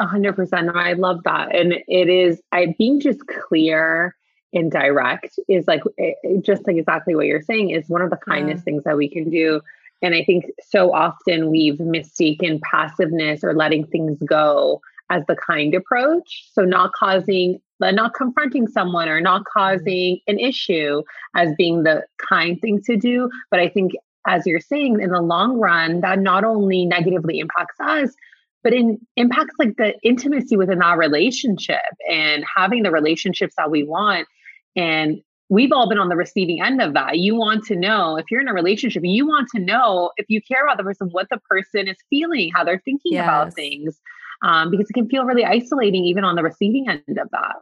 a 0.00 0.06
hundred 0.06 0.34
percent. 0.34 0.74
I 0.74 0.94
love 0.94 1.22
that. 1.24 1.54
And 1.54 1.74
it 1.86 2.08
is 2.08 2.40
I 2.52 2.74
being 2.78 3.00
just 3.00 3.20
clear 3.26 4.16
and 4.52 4.72
direct 4.72 5.38
is 5.46 5.68
like 5.68 5.82
it, 5.96 6.16
just 6.44 6.66
like 6.66 6.76
exactly 6.76 7.14
what 7.14 7.26
you're 7.26 7.42
saying 7.42 7.70
is 7.70 7.88
one 7.88 8.02
of 8.02 8.10
the 8.10 8.16
kindest 8.16 8.60
yeah. 8.60 8.64
things 8.64 8.84
that 8.84 8.96
we 8.96 9.08
can 9.08 9.30
do 9.30 9.60
And 10.02 10.14
I 10.14 10.24
think 10.24 10.46
so 10.68 10.92
often 10.92 11.50
we've 11.50 11.80
mistaken 11.80 12.60
passiveness 12.70 13.44
or 13.44 13.54
letting 13.54 13.86
things 13.86 14.18
go 14.24 14.80
as 15.10 15.24
the 15.26 15.36
kind 15.36 15.74
approach. 15.74 16.48
So 16.52 16.64
not 16.64 16.92
causing, 16.92 17.60
not 17.80 18.14
confronting 18.14 18.68
someone 18.68 19.08
or 19.08 19.20
not 19.20 19.42
mm-hmm. 19.42 19.58
causing 19.58 20.20
an 20.26 20.38
issue 20.38 21.02
as 21.34 21.50
being 21.58 21.82
the 21.82 22.04
kind 22.28 22.60
thing 22.60 22.80
to 22.82 22.96
do. 22.96 23.28
But 23.50 23.60
I 23.60 23.68
think, 23.68 23.92
as 24.26 24.46
you're 24.46 24.60
saying, 24.60 25.00
in 25.00 25.10
the 25.10 25.20
long 25.20 25.58
run, 25.58 26.00
that 26.02 26.18
not 26.18 26.44
only 26.44 26.86
negatively 26.86 27.38
impacts 27.38 27.80
us, 27.80 28.14
but 28.62 28.74
it 28.74 28.98
impacts 29.16 29.54
like 29.58 29.76
the 29.76 29.94
intimacy 30.02 30.56
within 30.56 30.82
our 30.82 30.98
relationship 30.98 31.80
and 32.10 32.44
having 32.56 32.82
the 32.82 32.90
relationships 32.90 33.54
that 33.56 33.70
we 33.70 33.82
want. 33.82 34.28
And 34.76 35.22
we've 35.50 35.72
all 35.72 35.88
been 35.88 35.98
on 35.98 36.08
the 36.08 36.16
receiving 36.16 36.62
end 36.62 36.80
of 36.80 36.94
that. 36.94 37.18
You 37.18 37.34
want 37.34 37.64
to 37.66 37.76
know 37.76 38.16
if 38.16 38.30
you're 38.30 38.40
in 38.40 38.48
a 38.48 38.54
relationship, 38.54 39.02
you 39.04 39.26
want 39.26 39.48
to 39.54 39.60
know 39.60 40.12
if 40.16 40.26
you 40.28 40.40
care 40.40 40.64
about 40.64 40.78
the 40.78 40.84
person, 40.84 41.08
what 41.10 41.28
the 41.28 41.38
person 41.50 41.88
is 41.88 41.96
feeling, 42.08 42.50
how 42.54 42.64
they're 42.64 42.80
thinking 42.84 43.12
yes. 43.12 43.24
about 43.24 43.52
things 43.52 44.00
um, 44.42 44.70
because 44.70 44.88
it 44.88 44.94
can 44.94 45.08
feel 45.08 45.24
really 45.24 45.44
isolating 45.44 46.04
even 46.04 46.24
on 46.24 46.36
the 46.36 46.42
receiving 46.42 46.88
end 46.88 47.18
of 47.18 47.28
that. 47.32 47.56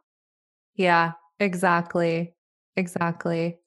Yeah, 0.77 1.12
exactly. 1.40 2.35
Exactly. 2.77 3.59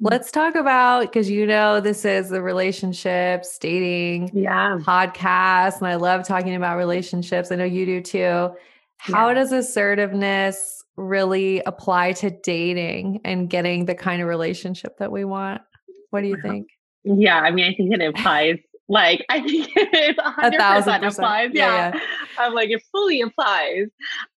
Mm. 0.00 0.10
Let's 0.10 0.30
talk 0.30 0.54
about 0.54 1.02
because 1.02 1.28
you 1.28 1.46
know 1.46 1.80
this 1.80 2.04
is 2.04 2.30
the 2.30 2.40
relationships, 2.40 3.58
dating, 3.58 4.30
yeah, 4.32 4.78
podcast, 4.80 5.78
and 5.78 5.86
I 5.86 5.96
love 5.96 6.26
talking 6.26 6.54
about 6.54 6.78
relationships. 6.78 7.52
I 7.52 7.56
know 7.56 7.64
you 7.64 7.84
do 7.84 8.00
too. 8.00 8.54
How 8.96 9.28
yeah. 9.28 9.34
does 9.34 9.52
assertiveness 9.52 10.81
really 10.96 11.62
apply 11.64 12.12
to 12.12 12.30
dating 12.30 13.20
and 13.24 13.48
getting 13.48 13.86
the 13.86 13.94
kind 13.94 14.22
of 14.22 14.28
relationship 14.28 14.98
that 14.98 15.10
we 15.10 15.24
want? 15.24 15.62
What 16.10 16.22
do 16.22 16.28
you 16.28 16.40
think? 16.40 16.68
Yeah, 17.04 17.40
I 17.40 17.50
mean, 17.50 17.64
I 17.64 17.74
think 17.74 17.92
it 17.92 18.00
applies 18.00 18.58
like 18.88 19.24
I 19.30 19.40
think 19.40 19.70
it's 19.76 20.18
a 20.18 20.50
thousand 20.58 21.00
percent 21.00 21.04
applies. 21.04 21.50
Yeah. 21.54 21.92
yeah. 21.94 22.00
I'm 22.38 22.52
like 22.52 22.70
it 22.70 22.82
fully 22.92 23.20
applies. 23.22 23.86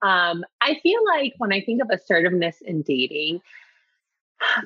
Um, 0.01 0.43
I 0.61 0.79
feel 0.83 0.99
like 1.15 1.33
when 1.37 1.51
I 1.51 1.61
think 1.61 1.81
of 1.81 1.89
assertiveness 1.91 2.57
in 2.61 2.83
dating, 2.83 3.41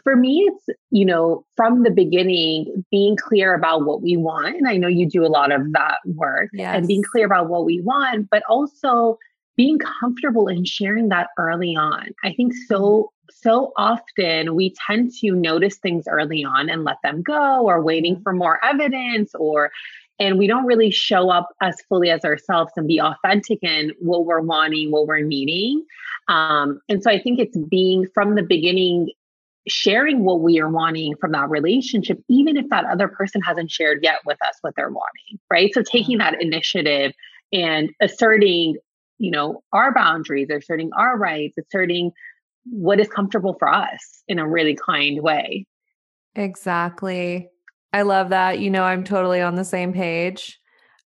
for 0.03 0.15
me, 0.15 0.47
it's, 0.47 0.79
you 0.91 1.05
know, 1.05 1.45
from 1.55 1.83
the 1.83 1.91
beginning, 1.91 2.85
being 2.91 3.15
clear 3.15 3.53
about 3.53 3.85
what 3.85 4.01
we 4.01 4.17
want. 4.17 4.55
And 4.55 4.67
I 4.67 4.77
know 4.77 4.87
you 4.87 5.07
do 5.07 5.25
a 5.25 5.27
lot 5.27 5.51
of 5.51 5.71
that 5.73 5.99
work 6.05 6.49
yes. 6.53 6.75
and 6.75 6.87
being 6.87 7.03
clear 7.03 7.25
about 7.25 7.49
what 7.49 7.65
we 7.65 7.81
want, 7.81 8.29
but 8.29 8.43
also 8.49 9.17
being 9.57 9.79
comfortable 9.79 10.47
in 10.47 10.63
sharing 10.63 11.09
that 11.09 11.29
early 11.37 11.75
on. 11.75 12.09
I 12.23 12.33
think 12.33 12.53
so 12.67 12.79
mm-hmm 12.79 13.13
so 13.41 13.73
often 13.77 14.55
we 14.55 14.73
tend 14.87 15.11
to 15.19 15.31
notice 15.31 15.77
things 15.77 16.05
early 16.07 16.43
on 16.43 16.69
and 16.69 16.83
let 16.83 16.97
them 17.03 17.21
go 17.21 17.65
or 17.67 17.81
waiting 17.81 18.15
mm-hmm. 18.15 18.23
for 18.23 18.33
more 18.33 18.63
evidence 18.63 19.33
or 19.35 19.71
and 20.19 20.39
we 20.39 20.47
don't 20.47 20.65
really 20.65 20.89
show 20.89 21.29
up 21.29 21.49
as 21.61 21.79
fully 21.87 22.09
as 22.09 22.25
ourselves 22.25 22.71
and 22.75 22.87
be 22.87 22.99
authentic 22.99 23.59
in 23.61 23.91
what 23.99 24.25
we're 24.25 24.41
wanting 24.41 24.91
what 24.91 25.07
we're 25.07 25.19
needing 25.19 25.83
um, 26.27 26.79
and 26.89 27.03
so 27.03 27.11
i 27.11 27.21
think 27.21 27.39
it's 27.39 27.57
being 27.69 28.07
from 28.13 28.35
the 28.35 28.43
beginning 28.43 29.09
sharing 29.67 30.23
what 30.23 30.39
we 30.39 30.59
are 30.59 30.69
wanting 30.69 31.13
from 31.17 31.33
that 31.33 31.49
relationship 31.49 32.19
even 32.29 32.55
if 32.55 32.67
that 32.69 32.85
other 32.85 33.07
person 33.07 33.41
hasn't 33.41 33.69
shared 33.69 33.99
yet 34.01 34.19
with 34.25 34.37
us 34.43 34.55
what 34.61 34.73
they're 34.75 34.89
wanting 34.89 35.39
right 35.51 35.73
so 35.73 35.83
taking 35.83 36.17
that 36.17 36.41
initiative 36.41 37.11
and 37.53 37.89
asserting 38.01 38.75
you 39.17 39.31
know 39.31 39.63
our 39.73 39.93
boundaries 39.93 40.49
asserting 40.49 40.91
our 40.97 41.17
rights 41.17 41.57
asserting 41.57 42.11
what 42.69 42.99
is 42.99 43.07
comfortable 43.07 43.55
for 43.57 43.67
us 43.67 44.23
in 44.27 44.39
a 44.39 44.47
really 44.47 44.75
kind 44.75 45.21
way. 45.21 45.65
Exactly. 46.35 47.49
I 47.93 48.01
love 48.03 48.29
that. 48.29 48.59
You 48.59 48.69
know, 48.69 48.83
I'm 48.83 49.03
totally 49.03 49.41
on 49.41 49.55
the 49.55 49.63
same 49.63 49.93
page. 49.93 50.59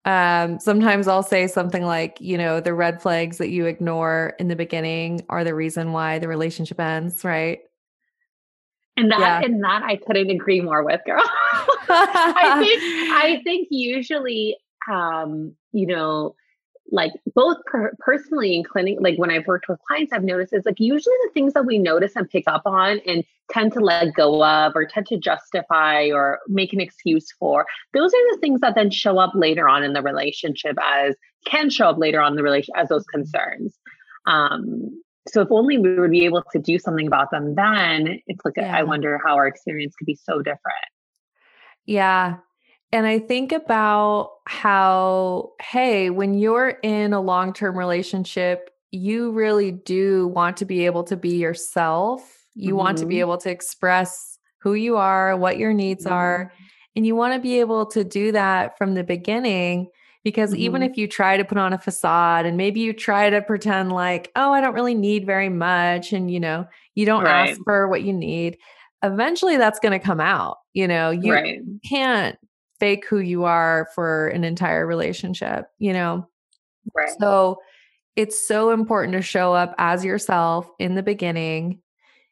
Um, 0.06 0.60
sometimes 0.60 1.08
I'll 1.08 1.24
say 1.24 1.48
something 1.48 1.84
like, 1.84 2.20
you 2.22 2.38
know, 2.38 2.62
the 2.62 2.74
red 2.74 3.02
flags 3.02 3.38
that 3.38 3.50
you 3.50 3.66
ignore 3.66 4.34
in 4.40 4.48
the 4.48 4.56
beginning 4.56 5.22
are 5.30 5.44
the 5.44 5.54
reason 5.54 5.92
why 5.92 6.20
the 6.20 6.28
relationship 6.28 6.80
ends, 6.80 7.24
right? 7.24 7.60
And 8.96 9.12
that 9.12 9.20
yeah. 9.20 9.42
and 9.44 9.64
that 9.64 9.84
I 9.84 9.98
couldn't 9.98 10.30
agree 10.30 10.62
more 10.62 10.84
with, 10.84 11.02
girl. 11.06 11.22
I 11.24 12.62
think 12.64 12.82
I 13.14 13.42
think 13.44 13.68
usually 13.72 14.58
um, 14.92 15.56
you 15.72 15.86
know, 15.86 16.36
like 16.92 17.12
both 17.36 17.58
per- 17.66 17.94
personally 18.00 18.56
in 18.56 18.64
clinic 18.64 18.98
like 19.00 19.18
when 19.18 19.30
i've 19.30 19.46
worked 19.48 19.68
with 19.68 19.80
clients 19.88 20.12
i've 20.14 20.24
noticed 20.24 20.54
is 20.54 20.66
like 20.66 20.80
usually 20.80 21.16
the 21.24 21.32
things 21.34 21.54
that 21.54 21.66
we 21.66 21.78
notice 21.78 22.14
and 22.16 22.30
pick 22.30 22.44
up 22.48 22.62
on 22.66 23.00
and 23.06 23.24
tend 23.52 23.74
to 23.74 23.80
let 23.80 24.14
go 24.14 24.44
of 24.44 24.74
or 24.76 24.86
tend 24.86 25.06
to 25.08 25.18
justify 25.18 26.10
or 26.12 26.40
make 26.48 26.74
an 26.74 26.80
excuse 26.80 27.32
for 27.40 27.66
those 27.94 28.14
are 28.14 28.36
the 28.36 28.40
things 28.42 28.60
that 28.62 28.76
then 28.76 28.90
show 28.90 29.18
up 29.18 29.32
later 29.36 29.68
on 29.68 29.84
in 29.84 29.94
the 29.94 30.02
relationship 30.02 30.78
as 30.84 31.16
can 31.46 31.70
show 31.70 31.90
up 31.90 31.98
later 31.98 32.22
on 32.22 32.34
in 32.34 32.36
the 32.36 32.44
relation 32.44 32.74
as 32.76 32.90
those 32.90 33.06
concerns. 33.06 33.78
Um 34.26 35.02
so 35.28 35.42
if 35.42 35.50
only 35.52 35.78
we 35.78 36.00
would 36.00 36.12
be 36.12 36.26
able 36.26 36.44
to 36.52 36.60
do 36.60 36.80
something 36.80 37.06
about 37.06 37.30
them 37.32 37.56
then 37.56 38.20
it's 38.28 38.44
like 38.44 38.56
yeah. 38.58 38.76
i 38.76 38.84
wonder 38.84 39.20
how 39.24 39.36
our 39.36 39.48
experience 39.48 39.96
could 39.96 40.06
be 40.06 40.16
so 40.16 40.42
different. 40.42 40.90
Yeah 41.86 42.38
and 42.92 43.06
I 43.06 43.20
think 43.20 43.52
about 43.52 44.32
how, 44.46 45.52
hey, 45.62 46.10
when 46.10 46.34
you're 46.34 46.70
in 46.82 47.14
a 47.14 47.22
long 47.22 47.54
term 47.54 47.78
relationship, 47.78 48.72
you 48.92 49.32
really 49.32 49.72
do 49.72 50.28
want 50.28 50.58
to 50.58 50.66
be 50.66 50.86
able 50.86 51.04
to 51.06 51.16
be 51.16 51.36
yourself. 51.38 52.46
You 52.56 52.70
mm-hmm. 52.70 52.78
want 52.78 52.98
to 53.00 53.06
be 53.06 53.16
mm-hmm. 53.16 53.22
able 53.22 53.38
to 53.38 53.52
express 53.52 54.40
who 54.58 54.74
you 54.74 54.98
are, 54.98 55.38
what 55.38 55.58
your 55.58 55.74
needs 55.74 56.06
mm-hmm. 56.06 56.14
are. 56.14 56.54
And 56.96 57.06
you 57.06 57.16
want 57.16 57.34
to 57.36 57.40
be 57.40 57.60
able 57.60 57.86
to 57.88 58.04
do 58.04 58.32
that 58.32 58.78
from 58.78 58.96
the 58.96 59.04
beginning 59.04 59.90
because 60.24 60.52
mm-hmm. 60.52 60.62
even 60.62 60.84
if 60.84 60.98
you 60.98 61.08
try 61.08 61.38
to 61.38 61.46
put 61.46 61.60
on 61.60 61.74
a 61.74 61.78
facade 61.78 62.48
and 62.48 62.58
maybe 62.58 62.80
you 62.80 62.92
try 62.92 63.30
to 63.30 63.42
pretend 63.44 63.92
like, 63.92 64.32
oh, 64.36 64.52
I 64.52 64.62
don't 64.62 64.74
really 64.74 64.96
need 64.96 65.26
very 65.26 65.50
much, 65.50 66.12
and 66.12 66.30
you 66.32 66.40
know, 66.40 66.68
you 66.96 67.06
don't 67.06 67.24
right. 67.24 67.52
ask 67.52 67.62
for 67.64 67.88
what 67.88 68.02
you 68.02 68.14
need, 68.14 68.58
eventually 69.04 69.58
that's 69.58 69.80
going 69.80 69.98
to 69.98 70.06
come 70.06 70.20
out. 70.20 70.58
You 70.74 70.88
know, 70.88 71.12
you 71.12 71.34
right. 71.34 71.60
can't 71.88 72.38
fake 72.80 73.06
who 73.08 73.20
you 73.20 73.44
are 73.44 73.90
for 73.94 74.30
an 74.30 74.44
entire 74.44 74.86
relationship, 74.86 75.68
you 75.78 75.94
know? 75.94 76.28
Right. 76.96 77.12
So 77.20 77.60
it's 78.16 78.48
so 78.48 78.72
important 78.72 79.14
to 79.14 79.22
show 79.22 79.54
up 79.54 79.76
as 79.78 80.04
yourself 80.04 80.70
in 80.80 80.96
the 80.96 81.04
beginning. 81.04 81.82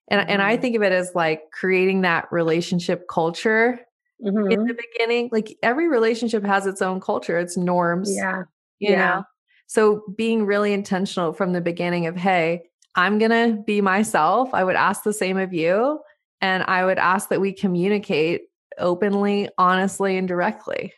And, 0.10 0.22
mm-hmm. 0.22 0.30
and 0.32 0.42
I 0.42 0.54
mm-hmm. 0.54 0.62
think 0.62 0.76
of 0.76 0.84
it 0.84 0.92
as 0.92 1.12
like 1.16 1.52
creating 1.52 2.02
that 2.02 2.32
relationship 2.32 3.08
culture 3.10 3.80
mm-hmm. 4.24 4.52
in 4.52 4.66
the 4.66 4.74
beginning. 4.74 5.30
Like 5.32 5.58
every 5.62 5.88
relationship 5.88 6.46
has 6.46 6.66
its 6.66 6.82
own 6.82 7.00
culture, 7.02 7.38
its 7.38 7.58
norms. 7.58 8.14
Yeah. 8.14 8.44
You 8.80 8.92
yeah. 8.92 8.98
know? 8.98 9.24
So 9.68 10.04
being 10.16 10.46
really 10.46 10.74
intentional 10.74 11.34
from 11.34 11.52
the 11.54 11.62
beginning 11.62 12.08
of, 12.08 12.16
hey, 12.16 12.64
I'm 12.96 13.20
going 13.20 13.32
to 13.32 13.62
be 13.62 13.82
myself. 13.82 14.50
I 14.54 14.64
would 14.64 14.76
ask 14.76 15.04
the 15.04 15.14
same 15.14 15.38
of 15.38 15.54
you. 15.54 16.00
And 16.42 16.64
I 16.64 16.86
would 16.86 16.98
ask 16.98 17.30
that 17.30 17.42
we 17.42 17.52
communicate 17.52 18.44
openly, 18.78 19.50
honestly, 19.58 20.18
and 20.18 20.28
directly. 20.28 20.94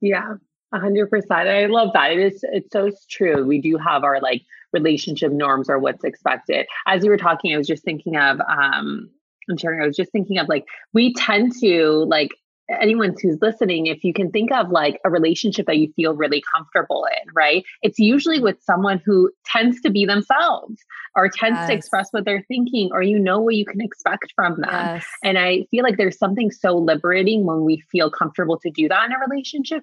Yeah, 0.00 0.34
a 0.72 0.78
hundred 0.78 1.10
percent. 1.10 1.48
I 1.48 1.66
love 1.66 1.90
that. 1.94 2.12
It 2.12 2.18
is 2.18 2.44
it's 2.52 2.72
so 2.72 2.90
true. 3.10 3.44
We 3.44 3.60
do 3.60 3.76
have 3.78 4.04
our 4.04 4.20
like 4.20 4.42
relationship 4.72 5.32
norms 5.32 5.70
or 5.70 5.78
what's 5.78 6.04
expected. 6.04 6.66
As 6.86 7.04
you 7.04 7.10
were 7.10 7.16
talking, 7.16 7.54
I 7.54 7.58
was 7.58 7.66
just 7.66 7.84
thinking 7.84 8.16
of 8.16 8.40
um 8.40 9.10
I'm 9.50 9.56
sharing, 9.56 9.80
I 9.82 9.86
was 9.86 9.96
just 9.96 10.12
thinking 10.12 10.38
of 10.38 10.48
like 10.48 10.64
we 10.92 11.12
tend 11.14 11.52
to 11.60 12.04
like 12.08 12.30
anyone 12.70 13.14
who's 13.20 13.38
listening, 13.42 13.86
if 13.86 14.02
you 14.04 14.12
can 14.12 14.30
think 14.30 14.50
of 14.52 14.70
like 14.70 15.00
a 15.04 15.10
relationship 15.10 15.66
that 15.66 15.76
you 15.76 15.92
feel 15.94 16.14
really 16.14 16.42
comfortable 16.54 17.06
in, 17.22 17.32
right? 17.34 17.64
It's 17.82 17.98
usually 17.98 18.40
with 18.40 18.56
someone 18.62 19.02
who 19.04 19.30
tends 19.44 19.80
to 19.82 19.90
be 19.90 20.06
themselves 20.06 20.82
or 21.14 21.28
tends 21.28 21.58
yes. 21.58 21.68
to 21.68 21.74
express 21.74 22.08
what 22.10 22.24
they're 22.24 22.44
thinking, 22.48 22.90
or 22.92 23.02
you 23.02 23.18
know 23.18 23.40
what 23.40 23.54
you 23.54 23.64
can 23.64 23.80
expect 23.80 24.32
from 24.34 24.60
them. 24.60 24.70
Yes. 24.70 25.06
And 25.22 25.38
I 25.38 25.66
feel 25.70 25.84
like 25.84 25.96
there's 25.96 26.18
something 26.18 26.50
so 26.50 26.76
liberating 26.76 27.44
when 27.44 27.64
we 27.64 27.82
feel 27.92 28.10
comfortable 28.10 28.58
to 28.60 28.70
do 28.70 28.88
that 28.88 29.06
in 29.06 29.12
a 29.12 29.18
relationship. 29.28 29.82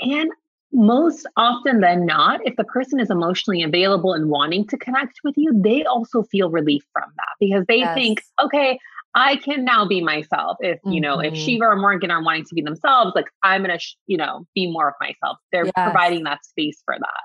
And 0.00 0.30
most 0.72 1.26
often 1.36 1.80
than 1.80 2.06
not, 2.06 2.40
if 2.46 2.56
the 2.56 2.64
person 2.64 2.98
is 2.98 3.10
emotionally 3.10 3.62
available 3.62 4.14
and 4.14 4.30
wanting 4.30 4.66
to 4.68 4.78
connect 4.78 5.20
with 5.22 5.34
you, 5.36 5.52
they 5.54 5.84
also 5.84 6.22
feel 6.22 6.50
relief 6.50 6.82
from 6.92 7.10
that 7.16 7.34
because 7.38 7.64
they 7.68 7.78
yes. 7.78 7.94
think, 7.94 8.22
okay, 8.42 8.78
I 9.14 9.36
can 9.36 9.64
now 9.64 9.86
be 9.86 10.00
myself. 10.00 10.56
If, 10.60 10.78
you 10.84 11.00
know, 11.00 11.18
mm-hmm. 11.18 11.34
if 11.34 11.40
Sheva 11.40 11.62
or 11.62 11.76
Morgan 11.76 12.10
are 12.10 12.22
wanting 12.22 12.44
to 12.44 12.54
be 12.54 12.62
themselves, 12.62 13.12
like 13.14 13.26
I'm 13.42 13.62
going 13.62 13.72
to, 13.72 13.78
sh- 13.78 13.96
you 14.06 14.16
know, 14.16 14.46
be 14.54 14.70
more 14.70 14.88
of 14.88 14.94
myself. 15.00 15.38
They're 15.52 15.66
yes. 15.66 15.72
providing 15.76 16.24
that 16.24 16.44
space 16.44 16.80
for 16.84 16.96
that. 16.98 17.20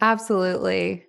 Absolutely. 0.00 1.04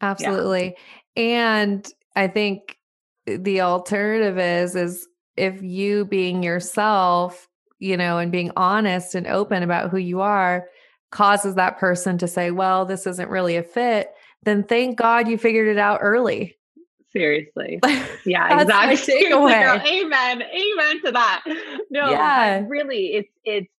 Absolutely. 0.00 0.76
Yeah. 1.16 1.22
And 1.22 1.92
I 2.16 2.28
think 2.28 2.78
the 3.26 3.60
alternative 3.60 4.38
is, 4.38 4.76
is 4.76 5.08
if 5.36 5.62
you 5.62 6.04
being 6.04 6.42
yourself, 6.42 7.48
you 7.78 7.96
know, 7.96 8.18
and 8.18 8.30
being 8.30 8.52
honest 8.56 9.14
and 9.14 9.26
open 9.26 9.62
about 9.62 9.90
who 9.90 9.98
you 9.98 10.20
are 10.20 10.66
causes 11.10 11.56
that 11.56 11.78
person 11.78 12.18
to 12.18 12.28
say, 12.28 12.50
well, 12.50 12.86
this 12.86 13.06
isn't 13.06 13.28
really 13.28 13.56
a 13.56 13.62
fit, 13.62 14.10
then 14.44 14.62
thank 14.64 14.96
God 14.96 15.28
you 15.28 15.36
figured 15.36 15.68
it 15.68 15.78
out 15.78 15.98
early 16.02 16.56
Seriously. 17.12 17.80
Yeah, 18.24 18.60
exactly. 18.60 19.24
Girl, 19.28 19.48
amen. 19.48 20.42
Amen 20.42 21.02
to 21.04 21.10
that. 21.10 21.42
No, 21.90 22.08
yeah. 22.10 22.64
really, 22.68 23.14
it's 23.14 23.32
it's 23.44 23.72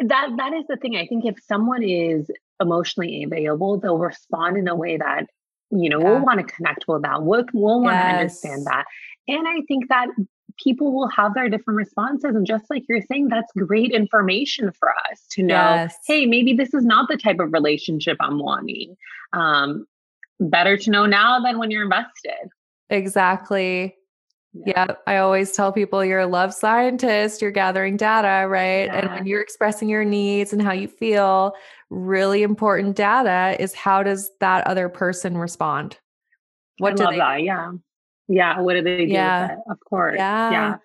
that 0.00 0.28
that 0.36 0.52
is 0.52 0.66
the 0.68 0.76
thing. 0.76 0.96
I 0.96 1.06
think 1.06 1.24
if 1.24 1.36
someone 1.48 1.82
is 1.82 2.30
emotionally 2.60 3.24
available, 3.24 3.78
they'll 3.78 3.98
respond 3.98 4.58
in 4.58 4.68
a 4.68 4.74
way 4.74 4.98
that, 4.98 5.26
you 5.70 5.88
know, 5.88 5.98
yeah. 5.98 6.10
we'll 6.10 6.24
want 6.24 6.46
to 6.46 6.54
connect 6.54 6.86
with 6.86 7.02
that. 7.02 7.22
We'll, 7.22 7.44
we'll 7.52 7.80
want 7.80 7.96
yes. 7.96 8.02
to 8.02 8.18
understand 8.18 8.66
that. 8.66 8.84
And 9.28 9.48
I 9.48 9.62
think 9.66 9.88
that 9.88 10.08
people 10.62 10.92
will 10.92 11.08
have 11.08 11.34
their 11.34 11.48
different 11.48 11.76
responses. 11.78 12.34
And 12.36 12.46
just 12.46 12.68
like 12.70 12.84
you're 12.88 13.02
saying, 13.02 13.28
that's 13.28 13.50
great 13.52 13.92
information 13.92 14.72
for 14.72 14.90
us 15.10 15.22
to 15.30 15.42
know, 15.42 15.54
yes. 15.54 15.96
hey, 16.06 16.26
maybe 16.26 16.52
this 16.52 16.74
is 16.74 16.84
not 16.84 17.08
the 17.08 17.16
type 17.16 17.40
of 17.40 17.52
relationship 17.52 18.16
I'm 18.20 18.38
wanting. 18.38 18.96
Um, 19.32 19.86
better 20.38 20.76
to 20.76 20.90
know 20.90 21.06
now 21.06 21.40
than 21.40 21.58
when 21.58 21.70
you're 21.70 21.84
invested. 21.84 22.50
Exactly. 22.90 23.96
Yeah. 24.52 24.94
I 25.06 25.18
always 25.18 25.52
tell 25.52 25.72
people 25.72 26.04
you're 26.04 26.20
a 26.20 26.26
love 26.26 26.52
scientist, 26.52 27.40
you're 27.40 27.52
gathering 27.52 27.96
data, 27.96 28.48
right? 28.48 28.86
Yeah. 28.86 28.98
And 28.98 29.10
when 29.10 29.26
you're 29.26 29.40
expressing 29.40 29.88
your 29.88 30.04
needs 30.04 30.52
and 30.52 30.60
how 30.60 30.72
you 30.72 30.88
feel, 30.88 31.54
really 31.88 32.42
important 32.42 32.96
data 32.96 33.56
is 33.62 33.74
how 33.74 34.02
does 34.02 34.30
that 34.40 34.66
other 34.66 34.88
person 34.88 35.38
respond? 35.38 35.98
What 36.78 36.92
I 36.92 36.96
do 36.96 37.10
they 37.12 37.18
that. 37.18 37.42
Yeah. 37.42 37.72
Yeah. 38.26 38.60
What 38.60 38.74
do 38.74 38.82
they 38.82 39.06
do 39.06 39.12
yeah. 39.12 39.56
Of 39.70 39.78
course. 39.88 40.16
Yeah. 40.18 40.50
yeah. 40.50 40.76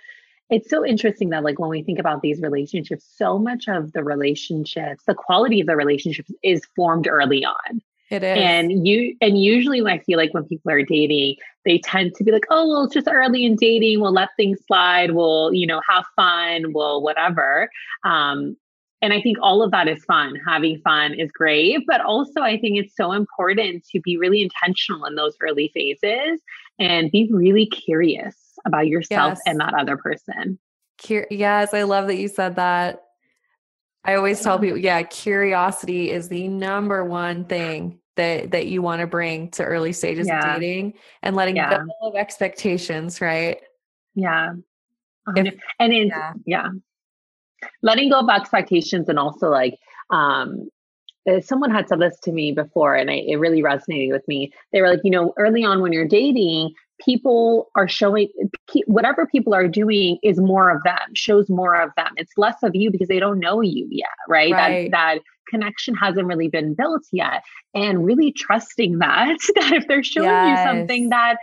It's 0.51 0.69
so 0.69 0.85
interesting 0.85 1.29
that, 1.29 1.43
like, 1.43 1.57
when 1.57 1.71
we 1.71 1.81
think 1.81 1.97
about 1.97 2.21
these 2.21 2.39
relationships, 2.39 3.03
so 3.17 3.39
much 3.39 3.67
of 3.67 3.93
the 3.93 4.03
relationships, 4.03 5.03
the 5.07 5.15
quality 5.15 5.59
of 5.59 5.65
the 5.65 5.75
relationships 5.75 6.31
is 6.43 6.61
formed 6.75 7.07
early 7.07 7.43
on. 7.43 7.81
It 8.11 8.23
is. 8.23 8.37
And 8.37 8.87
you 8.87 9.15
and 9.19 9.41
usually 9.41 9.81
I 9.81 9.99
feel 9.99 10.17
like 10.17 10.33
when 10.33 10.45
people 10.45 10.71
are 10.71 10.83
dating, 10.83 11.37
they 11.65 11.79
tend 11.79 12.13
to 12.15 12.23
be 12.23 12.31
like, 12.31 12.45
oh, 12.49 12.67
well, 12.67 12.83
it's 12.83 12.93
just 12.93 13.07
early 13.07 13.45
in 13.45 13.55
dating. 13.55 13.99
We'll 13.99 14.13
let 14.13 14.29
things 14.37 14.59
slide. 14.67 15.11
We'll, 15.11 15.53
you 15.53 15.65
know, 15.65 15.81
have 15.89 16.05
fun. 16.15 16.73
We'll 16.73 17.01
whatever. 17.01 17.69
Um, 18.03 18.55
and 19.01 19.11
I 19.11 19.21
think 19.21 19.37
all 19.41 19.61
of 19.61 19.71
that 19.71 19.87
is 19.87 20.03
fun. 20.05 20.35
Having 20.47 20.79
fun 20.79 21.13
is 21.13 21.31
great. 21.31 21.83
But 21.87 22.01
also 22.01 22.41
I 22.41 22.59
think 22.59 22.77
it's 22.77 22.95
so 22.95 23.11
important 23.11 23.85
to 23.91 23.99
be 24.01 24.17
really 24.17 24.41
intentional 24.41 25.05
in 25.05 25.15
those 25.15 25.35
early 25.41 25.71
phases 25.73 26.41
and 26.79 27.11
be 27.11 27.29
really 27.31 27.65
curious 27.65 28.35
about 28.65 28.87
yourself 28.87 29.33
yes. 29.33 29.41
and 29.45 29.59
that 29.59 29.73
other 29.73 29.97
person. 29.97 30.59
Cur- 31.05 31.27
yes, 31.29 31.73
I 31.73 31.83
love 31.83 32.07
that 32.07 32.17
you 32.17 32.27
said 32.27 32.55
that. 32.55 33.04
I 34.05 34.15
always 34.15 34.39
tell 34.41 34.59
people, 34.59 34.77
yeah, 34.77 35.01
curiosity 35.03 36.11
is 36.11 36.29
the 36.29 36.47
number 36.47 37.03
one 37.03 37.45
thing 37.45 37.99
that 38.15 38.51
that 38.51 38.67
you 38.67 38.81
want 38.81 39.01
to 39.01 39.07
bring 39.07 39.49
to 39.51 39.63
early 39.63 39.91
stages 39.91 40.27
yeah. 40.27 40.55
of 40.55 40.61
dating 40.61 40.93
and 41.21 41.35
letting 41.35 41.55
yeah. 41.55 41.79
go 41.79 42.07
of 42.07 42.15
expectations, 42.15 43.19
right? 43.19 43.59
Yeah. 44.13 44.53
If, 45.35 45.55
and 45.79 45.91
in, 45.91 46.07
yeah. 46.07 46.33
yeah. 46.45 46.67
Letting 47.81 48.09
go 48.09 48.19
of 48.19 48.29
expectations 48.29 49.09
and 49.09 49.17
also 49.17 49.49
like 49.49 49.77
um 50.11 50.69
uh, 51.27 51.41
someone 51.41 51.71
had 51.71 51.89
said 51.89 51.99
this 51.99 52.19
to 52.19 52.31
me 52.31 52.51
before 52.51 52.95
and 52.95 53.09
I, 53.09 53.15
it 53.15 53.37
really 53.37 53.63
resonated 53.63 54.11
with 54.11 54.27
me. 54.27 54.53
They 54.71 54.81
were 54.81 54.89
like, 54.89 55.01
you 55.03 55.09
know, 55.09 55.33
early 55.37 55.63
on 55.63 55.81
when 55.81 55.91
you're 55.91 56.07
dating, 56.07 56.75
people 57.03 57.69
are 57.75 57.87
showing 57.87 58.29
whatever 58.87 59.25
people 59.25 59.53
are 59.53 59.67
doing 59.67 60.17
is 60.23 60.39
more 60.39 60.69
of 60.69 60.81
them 60.83 61.13
shows 61.13 61.49
more 61.49 61.75
of 61.75 61.91
them 61.97 62.09
it's 62.15 62.31
less 62.37 62.55
of 62.63 62.75
you 62.75 62.91
because 62.91 63.07
they 63.07 63.19
don't 63.19 63.39
know 63.39 63.61
you 63.61 63.87
yet 63.91 64.07
right, 64.29 64.51
right. 64.53 64.91
that 64.91 65.15
that 65.15 65.21
connection 65.49 65.93
hasn't 65.93 66.25
really 66.25 66.47
been 66.47 66.73
built 66.73 67.03
yet 67.11 67.43
and 67.73 68.05
really 68.05 68.31
trusting 68.31 68.99
that 68.99 69.37
that 69.55 69.73
if 69.73 69.87
they're 69.87 70.03
showing 70.03 70.29
yes. 70.29 70.59
you 70.59 70.71
something 70.71 71.09
that 71.09 71.37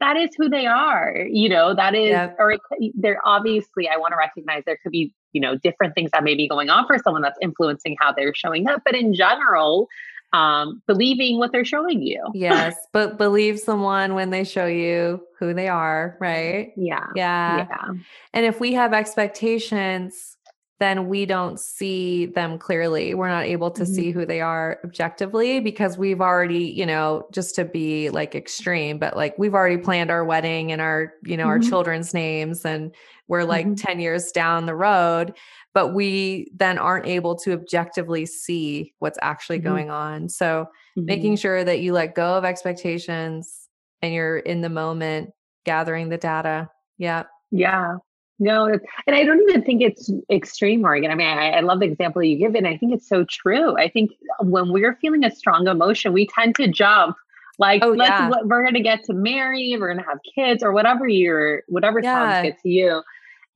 that 0.00 0.16
is 0.16 0.30
who 0.36 0.48
they 0.48 0.66
are 0.66 1.26
you 1.30 1.48
know 1.48 1.74
that 1.74 1.94
is 1.94 2.10
yep. 2.10 2.36
or 2.38 2.52
it, 2.52 2.60
they're 2.94 3.20
obviously 3.24 3.88
i 3.88 3.96
want 3.96 4.12
to 4.12 4.16
recognize 4.16 4.62
there 4.66 4.78
could 4.82 4.92
be 4.92 5.12
you 5.32 5.40
know 5.40 5.56
different 5.56 5.94
things 5.94 6.10
that 6.10 6.24
may 6.24 6.34
be 6.34 6.48
going 6.48 6.70
on 6.70 6.86
for 6.86 6.98
someone 6.98 7.22
that's 7.22 7.38
influencing 7.40 7.96
how 8.00 8.12
they're 8.12 8.34
showing 8.34 8.68
up 8.68 8.82
but 8.84 8.94
in 8.94 9.14
general 9.14 9.88
um, 10.32 10.82
believing 10.86 11.38
what 11.38 11.52
they're 11.52 11.64
showing 11.64 12.02
you. 12.02 12.24
yes, 12.34 12.76
but 12.92 13.18
believe 13.18 13.58
someone 13.58 14.14
when 14.14 14.30
they 14.30 14.44
show 14.44 14.66
you 14.66 15.20
who 15.38 15.54
they 15.54 15.68
are, 15.68 16.16
right? 16.20 16.72
Yeah. 16.76 17.06
Yeah. 17.14 17.66
Yeah. 17.68 17.94
And 18.32 18.44
if 18.46 18.60
we 18.60 18.72
have 18.74 18.92
expectations, 18.92 20.36
then 20.80 21.08
we 21.08 21.26
don't 21.26 21.58
see 21.58 22.26
them 22.26 22.58
clearly. 22.58 23.14
We're 23.14 23.28
not 23.28 23.46
able 23.46 23.70
to 23.72 23.82
mm-hmm. 23.82 23.92
see 23.92 24.10
who 24.12 24.24
they 24.24 24.40
are 24.40 24.78
objectively 24.84 25.60
because 25.60 25.98
we've 25.98 26.20
already, 26.20 26.64
you 26.64 26.86
know, 26.86 27.26
just 27.32 27.54
to 27.56 27.64
be 27.64 28.10
like 28.10 28.34
extreme, 28.34 28.98
but 28.98 29.16
like 29.16 29.34
we've 29.38 29.54
already 29.54 29.78
planned 29.78 30.10
our 30.10 30.24
wedding 30.24 30.70
and 30.70 30.80
our, 30.80 31.14
you 31.24 31.36
know, 31.36 31.44
mm-hmm. 31.44 31.50
our 31.50 31.58
children's 31.58 32.14
names 32.14 32.64
and 32.64 32.94
we're 33.26 33.44
like 33.44 33.66
mm-hmm. 33.66 33.74
10 33.74 34.00
years 34.00 34.30
down 34.30 34.66
the 34.66 34.74
road 34.74 35.34
but 35.78 35.94
we 35.94 36.50
then 36.56 36.76
aren't 36.76 37.06
able 37.06 37.36
to 37.36 37.52
objectively 37.52 38.26
see 38.26 38.92
what's 38.98 39.18
actually 39.22 39.58
mm-hmm. 39.58 39.68
going 39.68 39.90
on. 39.90 40.28
So 40.28 40.66
mm-hmm. 40.98 41.04
making 41.04 41.36
sure 41.36 41.62
that 41.62 41.78
you 41.78 41.92
let 41.92 42.16
go 42.16 42.34
of 42.34 42.44
expectations 42.44 43.68
and 44.02 44.12
you're 44.12 44.38
in 44.38 44.60
the 44.60 44.68
moment 44.68 45.30
gathering 45.64 46.08
the 46.08 46.16
data. 46.16 46.68
Yeah. 46.96 47.24
Yeah. 47.52 47.98
No, 48.40 48.66
and 48.66 49.16
I 49.16 49.24
don't 49.24 49.40
even 49.48 49.62
think 49.62 49.82
it's 49.82 50.10
extreme, 50.30 50.82
Morgan. 50.82 51.10
I 51.10 51.16
mean, 51.16 51.26
I, 51.26 51.50
I, 51.50 51.60
love 51.60 51.80
the 51.80 51.86
example 51.86 52.22
you 52.22 52.38
give, 52.38 52.54
and 52.54 52.68
I 52.68 52.76
think 52.76 52.92
it's 52.92 53.08
so 53.08 53.24
true. 53.28 53.76
I 53.76 53.88
think 53.88 54.12
when 54.40 54.72
we're 54.72 54.96
feeling 55.00 55.24
a 55.24 55.30
strong 55.30 55.66
emotion, 55.66 56.12
we 56.12 56.28
tend 56.28 56.54
to 56.56 56.68
jump 56.68 57.16
like, 57.58 57.82
oh, 57.84 57.90
let's 57.90 58.10
yeah. 58.10 58.30
we're 58.44 58.62
going 58.62 58.74
to 58.74 58.80
get 58.80 59.02
to 59.04 59.12
marry, 59.12 59.76
we're 59.78 59.92
going 59.92 60.02
to 60.02 60.08
have 60.08 60.20
kids, 60.34 60.62
or 60.62 60.72
whatever 60.72 61.08
your 61.08 61.64
whatever 61.66 62.00
yeah. 62.00 62.14
sounds 62.14 62.46
good 62.46 62.62
to 62.62 62.68
you. 62.68 63.02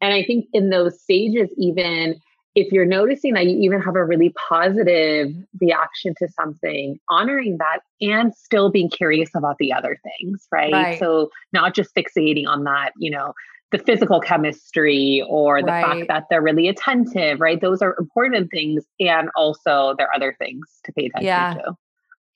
And 0.01 0.12
I 0.12 0.25
think 0.25 0.47
in 0.53 0.71
those 0.71 1.01
stages, 1.01 1.49
even 1.57 2.21
if 2.55 2.71
you're 2.71 2.85
noticing 2.85 3.35
that 3.35 3.47
you 3.47 3.57
even 3.61 3.81
have 3.81 3.97
a 3.97 4.05
really 4.05 4.35
positive 4.49 5.33
reaction 5.61 6.14
to 6.18 6.29
something, 6.29 6.99
honoring 7.09 7.59
that 7.59 7.81
and 8.01 8.35
still 8.35 8.71
being 8.71 8.90
curious 8.90 9.31
about 9.35 9.57
the 9.59 9.73
other 9.73 9.99
things, 10.03 10.47
right? 10.53 10.73
right. 10.73 10.99
So 10.99 11.31
not 11.53 11.75
just 11.75 11.95
fixating 11.95 12.47
on 12.47 12.64
that, 12.64 12.92
you 12.99 13.11
know, 13.11 13.33
the 13.73 13.79
physical 13.79 14.21
chemistry 14.21 15.25
or 15.29 15.61
the 15.61 15.69
right. 15.69 15.85
fact 15.85 16.09
that 16.09 16.25
they're 16.31 16.43
really 16.43 16.69
attentive, 16.69 17.41
right? 17.41 17.61
Those 17.61 17.83
are 17.83 17.97
important 17.99 18.51
things. 18.51 18.85
And 19.01 19.31
also 19.35 19.95
there 19.99 20.07
are 20.07 20.15
other 20.15 20.37
things 20.39 20.67
to 20.85 20.93
pay 20.93 21.07
attention 21.07 21.27
yeah. 21.27 21.55
to. 21.55 21.75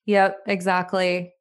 Yep, 0.06 0.38
exactly. 0.46 1.32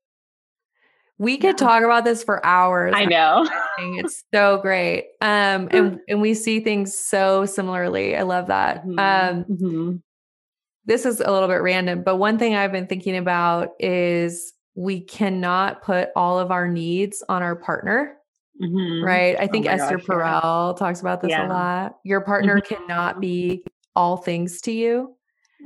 We 1.18 1.38
could 1.38 1.60
yeah. 1.60 1.68
talk 1.68 1.84
about 1.84 2.04
this 2.04 2.24
for 2.24 2.46
hours. 2.46 2.94
I 2.96 3.06
know. 3.06 3.48
it's 3.78 4.24
so 4.34 4.58
great. 4.58 5.06
Um, 5.22 5.70
and 5.72 6.00
and 6.10 6.22
we 6.22 6.34
see 6.34 6.60
things 6.60 6.98
so 6.98 7.46
similarly. 7.46 8.18
I 8.18 8.24
love 8.24 8.48
that. 8.48 8.86
Mm-hmm. 8.86 9.00
Um, 9.00 9.46
mm-hmm. 9.46 9.96
this 10.86 11.06
is 11.06 11.22
a 11.22 11.32
little 11.32 11.48
bit 11.48 11.62
random, 11.62 12.04
but 12.04 12.18
one 12.18 12.38
thing 12.38 12.56
I've 12.56 12.74
been 12.74 12.88
thinking 12.88 13.16
about 13.16 13.70
is 13.80 14.54
we 14.76 15.00
cannot 15.00 15.82
put 15.82 16.10
all 16.18 16.38
of 16.38 16.52
our 16.52 16.68
needs 16.68 17.24
on 17.30 17.42
our 17.42 17.56
partner. 17.56 18.18
Mm-hmm. 18.62 19.04
Right. 19.04 19.36
I 19.40 19.46
oh 19.46 19.48
think 19.48 19.66
oh 19.66 19.70
Esther 19.70 19.98
gosh, 19.98 20.06
Perel 20.06 20.74
yeah. 20.74 20.78
talks 20.78 21.02
about 21.02 21.22
this 21.22 21.32
yeah. 21.32 21.48
a 21.48 21.50
lot. 21.50 21.98
Your 22.04 22.22
partner 22.22 22.62
mm-hmm. 22.62 22.76
cannot 22.76 23.20
be 23.20 23.64
all 23.96 24.18
things 24.18 24.62
to 24.62 24.72
you. 24.72 25.16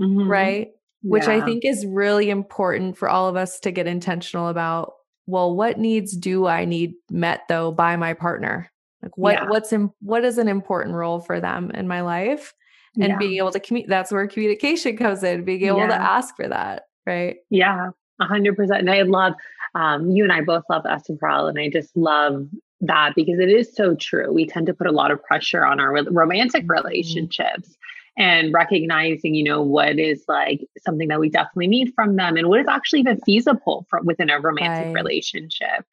Mm-hmm. 0.02 0.30
Right. 0.30 0.70
Which 1.02 1.28
I 1.28 1.40
think 1.40 1.64
is 1.64 1.86
really 1.86 2.30
important 2.30 2.98
for 2.98 3.08
all 3.08 3.30
of 3.30 3.38
us 3.38 3.60
to 3.62 3.72
get 3.72 3.88
intentional 3.88 4.50
about 4.50 4.94
well, 5.28 5.56
what 5.56 5.78
needs 5.78 6.18
do 6.18 6.48
I 6.48 6.66
need 6.66 6.94
met 7.12 7.42
though 7.48 7.72
by 7.72 7.96
my 7.96 8.16
partner? 8.16 8.72
Like 9.02 9.16
what 9.18 9.34
yeah. 9.34 9.46
what's 9.48 9.72
in, 9.72 9.92
what 10.02 10.26
is 10.26 10.38
an 10.38 10.48
important 10.48 10.96
role 10.96 11.20
for 11.20 11.40
them 11.40 11.72
in 11.72 11.88
my 11.88 12.02
life? 12.02 12.54
And 12.96 13.10
yeah. 13.10 13.18
being 13.18 13.38
able 13.38 13.52
to 13.52 13.60
communicate 13.60 13.90
that's 13.90 14.12
where 14.12 14.28
communication 14.28 14.98
comes 14.98 15.24
in, 15.24 15.46
being 15.46 15.64
able 15.66 15.78
yeah. 15.78 15.88
to 15.88 16.02
ask 16.02 16.36
for 16.36 16.48
that, 16.48 16.84
right? 17.06 17.38
Yeah, 17.52 17.92
a 18.20 18.26
hundred 18.26 18.56
percent. 18.56 18.80
And 18.80 18.90
I 18.90 19.04
love 19.04 19.34
um, 19.76 20.10
you 20.10 20.24
and 20.24 20.34
I 20.34 20.42
both 20.42 20.64
love 20.70 20.86
Esther 20.90 21.14
Perel, 21.14 21.48
and 21.48 21.60
I 21.60 21.70
just 21.70 21.96
love 21.96 22.48
that 22.82 23.14
because 23.16 23.40
it 23.40 23.50
is 23.50 23.74
so 23.74 23.96
true. 23.96 24.32
We 24.32 24.48
tend 24.48 24.68
to 24.68 24.74
put 24.74 24.88
a 24.88 24.92
lot 24.92 25.12
of 25.12 25.24
pressure 25.24 25.66
on 25.66 25.80
our 25.80 26.04
romantic 26.06 26.64
mm-hmm. 26.64 26.72
relationships 26.72 27.78
and 28.18 28.54
recognizing, 28.54 29.34
you 29.34 29.44
know, 29.44 29.62
what 29.62 29.98
is 29.98 30.26
like 30.28 30.62
something 30.84 31.08
that 31.08 31.20
we 31.20 31.30
definitely 31.30 31.68
need 31.68 31.94
from 31.94 32.16
them 32.16 32.36
and 32.36 32.50
what 32.50 32.60
is 32.60 32.68
actually 32.68 33.00
even 33.00 33.20
feasible 33.22 33.86
from 33.90 34.06
within 34.06 34.30
a 34.30 34.40
romantic 34.40 34.88
right. 34.88 34.94
relationship. 34.94 35.86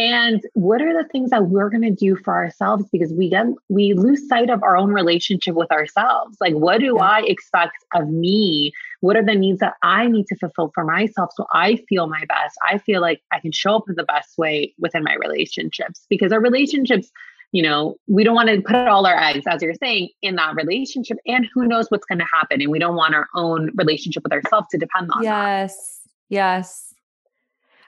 And 0.00 0.40
what 0.54 0.80
are 0.80 0.94
the 0.94 1.06
things 1.10 1.28
that 1.28 1.48
we're 1.48 1.68
going 1.68 1.82
to 1.82 1.90
do 1.90 2.16
for 2.16 2.32
ourselves 2.32 2.86
because 2.90 3.12
we 3.12 3.28
get 3.28 3.44
we 3.68 3.92
lose 3.92 4.26
sight 4.26 4.48
of 4.48 4.62
our 4.62 4.74
own 4.74 4.94
relationship 4.94 5.54
with 5.54 5.70
ourselves. 5.70 6.38
Like 6.40 6.54
what 6.54 6.80
do 6.80 6.94
yeah. 6.96 7.02
I 7.02 7.22
expect 7.26 7.84
of 7.94 8.08
me? 8.08 8.72
What 9.00 9.16
are 9.16 9.22
the 9.22 9.34
needs 9.34 9.60
that 9.60 9.74
I 9.82 10.06
need 10.06 10.26
to 10.28 10.36
fulfill 10.36 10.72
for 10.74 10.84
myself 10.84 11.32
so 11.34 11.44
I 11.52 11.76
feel 11.86 12.06
my 12.06 12.24
best? 12.26 12.56
I 12.66 12.78
feel 12.78 13.02
like 13.02 13.20
I 13.30 13.40
can 13.40 13.52
show 13.52 13.76
up 13.76 13.90
in 13.90 13.94
the 13.94 14.04
best 14.04 14.38
way 14.38 14.72
within 14.78 15.04
my 15.04 15.16
relationships 15.16 16.06
because 16.08 16.32
our 16.32 16.40
relationships 16.40 17.10
you 17.52 17.64
know, 17.64 17.96
we 18.06 18.22
don't 18.22 18.36
want 18.36 18.48
to 18.48 18.62
put 18.62 18.76
all 18.76 19.04
our 19.06 19.20
eggs, 19.20 19.44
as 19.48 19.60
you're 19.60 19.74
saying, 19.74 20.08
in 20.22 20.36
that 20.36 20.54
relationship. 20.54 21.18
And 21.26 21.48
who 21.52 21.66
knows 21.66 21.88
what's 21.88 22.06
going 22.06 22.20
to 22.20 22.26
happen. 22.32 22.62
And 22.62 22.70
we 22.70 22.78
don't 22.78 22.94
want 22.94 23.12
our 23.12 23.26
own 23.34 23.72
relationship 23.74 24.22
with 24.22 24.32
ourselves 24.32 24.68
to 24.70 24.78
depend 24.78 25.10
on 25.10 25.24
yes. 25.24 25.74
that. 25.74 26.10
Yes. 26.28 26.89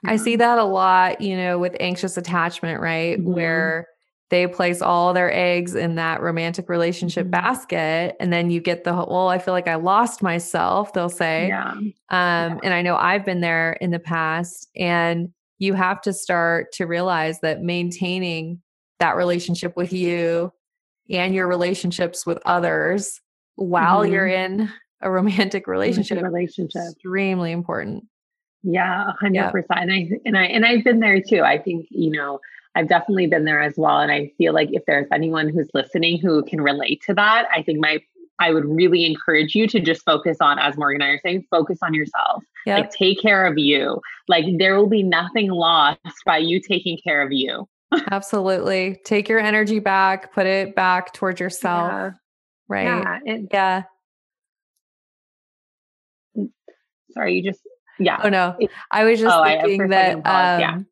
I 0.05 0.17
see 0.17 0.37
that 0.37 0.59
a 0.59 0.65
lot, 0.65 1.21
you 1.21 1.37
know, 1.37 1.59
with 1.59 1.77
anxious 1.81 2.17
attachment, 2.17 2.81
right? 2.81 3.19
Mhm. 3.21 3.25
Where 3.35 3.87
they 4.31 4.47
place 4.47 4.81
all 4.81 5.13
their 5.13 5.31
eggs 5.33 5.75
in 5.75 5.95
that 5.97 6.23
romantic 6.23 6.69
relationship 6.69 7.27
Mhm. 7.27 7.31
basket. 7.31 8.17
And 8.19 8.33
then 8.33 8.51
you 8.51 8.61
get 8.61 8.83
the, 8.85 8.95
whole, 8.95 9.07
well, 9.09 9.29
I 9.29 9.39
feel 9.39 9.53
like 9.53 9.69
I 9.69 9.75
lost 9.75 10.23
myself, 10.23 10.93
they'll 10.95 11.09
say. 11.11 11.49
Yeah. 11.49 11.73
Um, 11.73 12.59
and 12.65 12.73
I 12.73 12.81
know 12.83 12.97
I've 12.97 13.25
been 13.27 13.41
there 13.43 13.75
in 13.75 13.91
the 13.91 13.99
past. 13.99 14.69
And 14.75 15.29
you 15.59 15.75
have 15.75 16.01
to 16.03 16.13
start 16.13 16.73
to 16.73 16.87
realize 16.87 17.41
that 17.41 17.63
maintaining 17.63 18.63
that 19.01 19.17
relationship 19.17 19.77
with 19.77 19.93
you 19.93 20.51
and 21.11 21.35
your 21.35 21.47
relationships 21.47 22.25
with 22.27 22.39
others 22.47 23.21
while 23.57 24.01
Mhm. 24.03 24.11
you're 24.13 24.27
in 24.29 24.71
a 25.03 25.11
romantic 25.11 25.67
relationship 25.67 26.23
Relationship. 26.23 26.81
is 26.83 26.93
extremely 26.95 27.53
important. 27.53 28.05
Yeah, 28.63 29.09
a 29.09 29.13
hundred 29.13 29.51
percent. 29.51 29.81
And 29.81 29.93
I 29.93 30.09
and 30.25 30.39
I 30.39 30.45
and 30.45 30.65
I've 30.65 30.85
been 30.85 31.01
there 31.01 31.21
too. 31.21 31.43
I 31.43 31.59
think, 31.59 31.87
you 31.91 32.11
know, 32.11 32.41
I've 32.75 32.89
definitely 32.89 33.27
been 33.27 33.45
there 33.45 33.61
as 33.61 33.75
well. 33.77 33.99
And 33.99 34.13
I 34.13 34.33
feel 34.39 34.55
like 34.55 34.69
if 34.73 34.85
there's 34.87 35.09
anyone 35.13 35.49
who's 35.49 35.69
listening 35.75 36.19
who 36.19 36.45
can 36.45 36.61
relate 36.61 37.03
to 37.07 37.15
that, 37.15 37.49
I 37.53 37.63
think 37.63 37.81
my 37.81 38.01
I 38.39 38.53
would 38.53 38.65
really 38.65 39.05
encourage 39.05 39.55
you 39.55 39.67
to 39.69 39.79
just 39.79 40.05
focus 40.05 40.39
on, 40.41 40.59
as 40.59 40.77
Morgan 40.77 41.03
and 41.03 41.11
I 41.11 41.15
are 41.15 41.21
saying, 41.23 41.47
focus 41.51 41.79
on 41.83 41.95
yourself. 41.95 42.43
Yeah. 42.67 42.77
Like 42.77 42.91
take 42.91 43.21
care 43.21 43.47
of 43.47 43.59
you. 43.59 44.01
Like 44.29 44.45
there 44.59 44.77
will 44.77 44.89
be 44.89 45.03
nothing 45.03 45.51
lost 45.51 45.99
by 46.25 46.39
you 46.39 46.61
taking 46.61 46.99
care 47.05 47.23
of 47.23 47.31
you. 47.31 47.69
Absolutely. 48.11 49.01
Take 49.05 49.29
your 49.29 49.39
energy 49.39 49.79
back, 49.79 50.33
put 50.33 50.47
it 50.47 50.75
back 50.75 51.13
towards 51.13 51.41
yourself. 51.41 51.93
Yeah. 51.93 52.11
Right. 52.69 52.85
Yeah. 52.85 53.19
And 53.27 53.49
Yeah. 53.53 53.83
sorry, 57.13 57.35
you 57.35 57.43
just 57.43 57.61
yeah. 58.05 58.19
Oh 58.23 58.29
no. 58.29 58.57
I 58.91 59.05
was 59.05 59.21
just 59.21 59.35
Oh, 59.37 59.45
thinking 59.45 59.89
that 59.89 60.23
paused, 60.25 60.61
yeah. 60.61 60.73
um 60.75 60.87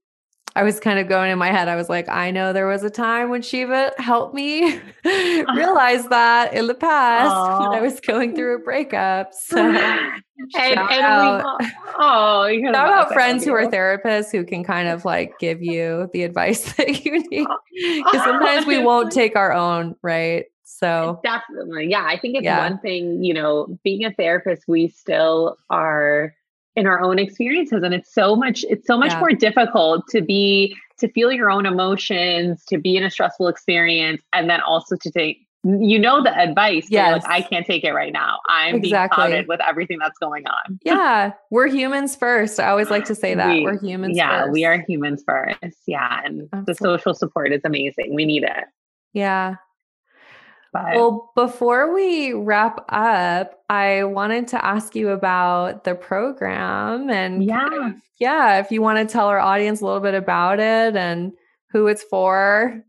I 0.57 0.65
was 0.65 0.81
kind 0.81 0.99
of 0.99 1.07
going 1.07 1.31
in 1.31 1.39
my 1.39 1.53
head. 1.53 1.69
I 1.69 1.77
was 1.77 1.89
like, 1.89 2.09
I 2.09 2.33
know 2.33 2.53
there 2.53 2.67
was 2.67 2.83
a 2.83 2.91
time 2.91 3.31
when 3.31 3.41
Sheva 3.41 3.97
helped 4.01 4.35
me 4.35 4.81
realize 5.05 6.09
that 6.09 6.53
in 6.55 6.67
the 6.67 6.75
past 6.75 7.33
when 7.61 7.69
I 7.69 7.81
was 7.81 8.01
going 8.01 8.35
through 8.35 8.57
a 8.57 8.59
breakup. 8.59 9.31
So 9.41 9.59
and, 10.59 10.79
and 10.81 10.81
out. 10.81 11.57
we, 11.61 11.67
oh, 11.99 12.49
Shout 12.49 12.73
best. 12.73 12.77
out 12.93 13.13
friends 13.13 13.45
who 13.45 13.53
are 13.53 13.67
therapists 13.67 14.33
who 14.33 14.43
can 14.45 14.65
kind 14.65 14.89
of 14.89 15.05
like 15.05 15.39
give 15.39 15.63
you 15.63 16.09
the 16.15 16.23
advice 16.25 16.73
that 16.73 17.05
you 17.05 17.13
need. 17.29 17.47
Because 17.77 18.05
Oh, 18.15 18.23
sometimes 18.25 18.67
we 18.67 18.79
won't 18.83 19.13
take 19.13 19.37
our 19.37 19.53
own, 19.53 19.95
right? 20.03 20.47
So 20.65 21.21
Definitely. 21.23 21.89
Yeah. 21.91 22.05
I 22.05 22.19
think 22.19 22.37
it's 22.37 22.45
Yeah. 22.45 22.69
one 22.69 22.79
thing, 22.81 23.23
you 23.23 23.35
know, 23.35 23.79
being 23.85 24.05
a 24.05 24.13
therapist, 24.15 24.65
we 24.67 24.89
still 24.89 25.59
are 25.69 26.35
in 26.77 26.87
our 26.87 27.01
own 27.01 27.19
experiences. 27.19 27.83
And 27.83 27.93
it's 27.95 28.13
so 28.13 28.37
much, 28.37 28.65
it's 28.69 28.87
so 28.87 28.97
much 28.97 29.11
Yeah. 29.13 29.21
more 29.21 29.33
difficult 29.33 30.07
to 30.09 30.21
be, 30.21 30.77
to 30.99 31.09
feel 31.09 31.33
your 31.33 31.51
own 31.51 31.67
emotions, 31.67 32.65
to 32.67 32.79
be 32.79 32.97
in 32.97 33.03
a 33.05 33.11
stressful 33.11 33.49
experience, 33.49 34.23
and 34.33 34.49
then 34.49 34.61
also 34.61 34.97
to 35.03 35.11
take, 35.11 35.39
you 35.65 35.99
know, 35.99 36.23
the 36.23 36.35
advice. 36.39 36.87
Yes. 36.89 37.23
Like, 37.25 37.31
I 37.31 37.47
can't 37.47 37.67
take 37.67 37.85
it 37.85 37.93
right 37.93 38.13
now. 38.13 38.39
I'm 38.49 38.77
Exactly. 38.77 39.17
being 39.17 39.31
clouded 39.31 39.49
with 39.49 39.61
everything 39.69 39.99
that's 39.99 40.19
going 40.19 40.47
on. 40.47 40.79
yeah, 40.85 41.33
we're 41.51 41.67
humans 41.69 42.15
first. 42.17 42.61
I 42.61 42.69
always 42.69 42.89
like 42.89 43.05
to 43.07 43.15
say 43.15 43.35
that. 43.35 43.49
We- 43.49 43.67
are 43.67 43.77
humans 43.79 44.17
yeah, 44.17 44.43
first. 44.43 44.53
we 44.53 44.65
are 44.65 44.83
humans 44.87 45.23
first. 45.27 45.59
Yeah. 45.87 46.21
And 46.25 46.49
the 46.67 46.75
social 46.75 47.15
support 47.15 47.53
is 47.53 47.63
amazing. 47.65 48.15
We 48.15 48.25
need 48.25 48.45
it. 48.45 48.65
Yeah. 49.13 49.57
But 50.73 50.95
Well, 50.95 51.33
before 51.35 51.93
we 51.93 52.33
wrap 52.33 52.85
up, 52.89 53.61
I 53.69 54.05
wanted 54.05 54.47
to 54.49 54.65
ask 54.65 54.95
you 54.95 55.11
about 55.11 55.85
the 55.85 55.95
program 55.95 57.11
and 57.11 57.43
Yeah. 57.43 57.67
of- 57.87 57.95
yeah, 58.19 58.59
if 58.59 58.71
you 58.71 58.81
want 58.83 58.99
to 58.99 59.13
tell 59.13 59.27
our 59.27 59.41
audience 59.41 59.81
a 59.81 59.85
little 59.85 60.01
bit 60.01 60.15
about 60.15 60.61
it 60.61 60.95
and 60.97 61.33
who 61.73 61.87
it's 61.89 62.03
for. 62.05 62.83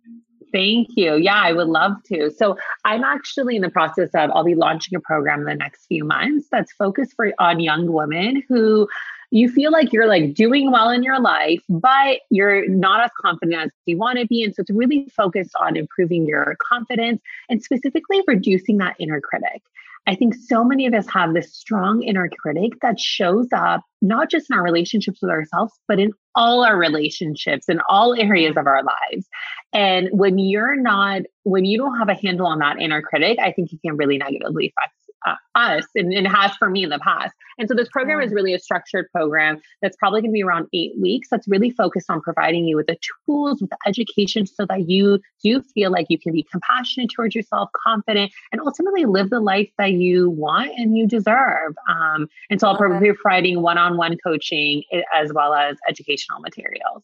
Thank 0.52 0.90
you. 0.96 1.16
Yeah, 1.16 1.42
I 1.42 1.54
would 1.54 1.70
love 1.70 1.94
to. 2.08 2.30
So 2.30 2.58
I'm 2.84 3.04
actually 3.04 3.56
in 3.56 3.62
the 3.62 3.70
process 3.70 4.10
of 4.14 4.30
I'll 4.34 4.44
be 4.44 4.54
launching 4.56 4.96
a 4.98 5.00
program 5.00 5.40
in 5.40 5.46
the 5.46 5.56
next 5.56 5.86
few 5.86 6.04
months 6.04 6.50
that's 6.52 6.74
focused 6.74 7.16
for 7.16 7.32
on 7.40 7.60
young 7.62 7.92
women 7.92 8.44
who 8.50 8.88
you 9.32 9.50
feel 9.50 9.72
like 9.72 9.94
you're 9.94 10.08
like 10.08 10.34
doing 10.34 10.72
well 10.72 10.90
in 10.90 11.04
your 11.04 11.20
life, 11.20 11.64
but 11.70 12.20
you're 12.30 12.68
not 12.68 13.04
as 13.04 13.12
confident 13.20 13.62
as 13.64 13.72
you 13.86 13.98
want 13.98 14.20
to 14.20 14.28
be. 14.28 14.44
And 14.44 14.54
so 14.54 14.62
it's 14.62 14.72
really 14.72 15.08
focused 15.16 15.56
on 15.60 15.78
improving 15.78 16.28
your 16.28 16.58
confidence 16.62 17.22
and 17.50 17.64
specifically 17.64 18.22
reducing 18.28 18.78
that 18.78 18.96
inner 19.00 19.22
critic. 19.22 19.62
I 20.08 20.16
think 20.16 20.34
so 20.34 20.64
many 20.64 20.88
of 20.88 20.94
us 20.94 21.08
have 21.10 21.34
this 21.34 21.54
strong 21.56 22.02
inner 22.02 22.28
critic 22.28 22.74
that 22.82 23.00
shows 23.00 23.48
up 23.54 23.84
not 24.02 24.32
just 24.32 24.50
in 24.50 24.58
our 24.58 24.64
relationships 24.64 25.20
with 25.22 25.30
ourselves, 25.30 25.74
but 25.88 26.00
in 26.00 26.12
all 26.34 26.66
our 26.66 26.78
relationships 26.78 27.70
in 27.70 27.82
all 27.88 28.16
areas 28.16 28.58
of 28.58 28.66
our 28.66 28.84
lives. 28.84 29.28
And 29.74 30.10
when 30.12 30.40
you're 30.40 30.76
not, 30.76 31.22
when 31.44 31.66
you 31.66 31.78
don't 31.78 31.98
have 32.00 32.10
a 32.10 32.16
handle 32.16 32.48
on 32.48 32.60
that 32.60 32.82
inner 32.82 33.02
critic, 33.02 33.38
I 33.40 33.52
think 33.52 33.72
it 33.72 33.80
can 33.86 33.96
really 33.96 34.18
negatively 34.18 34.74
affect 34.76 34.96
uh, 35.26 35.36
us 35.56 35.86
and, 35.96 36.14
and 36.14 36.28
has 36.28 36.52
for 36.56 36.70
me 36.70 36.84
in 36.84 36.90
the 36.90 37.00
past. 37.00 37.34
And 37.58 37.68
so 37.68 37.76
this 37.76 37.90
program 37.90 38.22
is 38.22 38.34
really 38.34 38.54
a 38.54 38.60
structured 38.60 39.08
program 39.12 39.62
that's 39.82 39.96
probably 39.98 40.22
going 40.22 40.32
to 40.32 40.34
be 40.34 40.44
around 40.44 40.68
eight 40.74 40.94
weeks. 41.00 41.30
That's 41.30 41.48
really 41.48 41.70
focused 41.70 42.10
on 42.10 42.22
providing 42.22 42.66
you 42.66 42.76
with 42.76 42.88
the 42.88 42.98
tools, 43.26 43.62
with 43.62 43.70
the 43.70 43.78
education 43.86 44.46
so 44.46 44.66
that 44.68 44.90
you 44.90 45.20
do 45.44 45.62
feel 45.62 45.92
like 45.92 46.08
you 46.10 46.20
can 46.20 46.34
be 46.34 46.44
compassionate 46.44 47.12
towards 47.16 47.36
yourself, 47.36 47.70
confident, 47.84 48.32
and 48.52 48.62
ultimately 48.62 49.06
live 49.06 49.30
the 49.30 49.40
life 49.40 49.70
that 49.78 49.94
you 49.94 50.30
want 50.30 50.72
and 50.78 50.98
you 50.98 51.08
deserve. 51.08 51.76
Um, 51.90 52.28
and 52.50 52.60
so 52.60 52.68
I'll 52.68 52.82
it. 52.82 53.00
be 53.00 53.14
providing 53.14 53.62
one-on-one 53.62 54.18
coaching 54.24 54.84
eh, 54.92 55.02
as 55.14 55.32
well 55.34 55.54
as 55.54 55.78
educational 55.88 56.40
materials. 56.40 57.04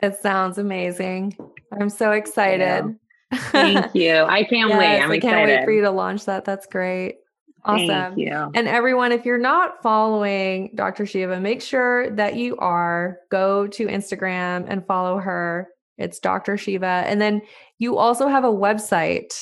It 0.00 0.20
sounds 0.20 0.58
amazing. 0.58 1.36
I'm 1.72 1.88
so 1.88 2.12
excited. 2.12 2.96
Thank 3.34 3.86
you. 3.94 4.14
I 4.14 4.44
can't 4.44 4.70
wait. 4.70 5.00
I'm 5.00 5.10
I 5.10 5.14
excited. 5.16 5.20
can't 5.22 5.46
wait 5.48 5.64
for 5.64 5.72
you 5.72 5.82
to 5.82 5.90
launch 5.90 6.24
that. 6.26 6.44
That's 6.44 6.66
great. 6.66 7.16
Awesome. 7.64 7.88
Thank 7.88 8.18
you. 8.18 8.50
And 8.54 8.68
everyone, 8.68 9.10
if 9.10 9.24
you're 9.24 9.38
not 9.38 9.82
following 9.82 10.70
Dr. 10.76 11.04
Sheva, 11.04 11.40
make 11.40 11.60
sure 11.60 12.10
that 12.10 12.36
you 12.36 12.56
are. 12.58 13.18
Go 13.30 13.66
to 13.66 13.86
Instagram 13.86 14.66
and 14.68 14.86
follow 14.86 15.18
her. 15.18 15.68
It's 15.98 16.20
Dr. 16.20 16.54
Sheva. 16.54 17.02
And 17.04 17.20
then 17.20 17.42
you 17.78 17.98
also 17.98 18.28
have 18.28 18.44
a 18.44 18.48
website. 18.52 19.34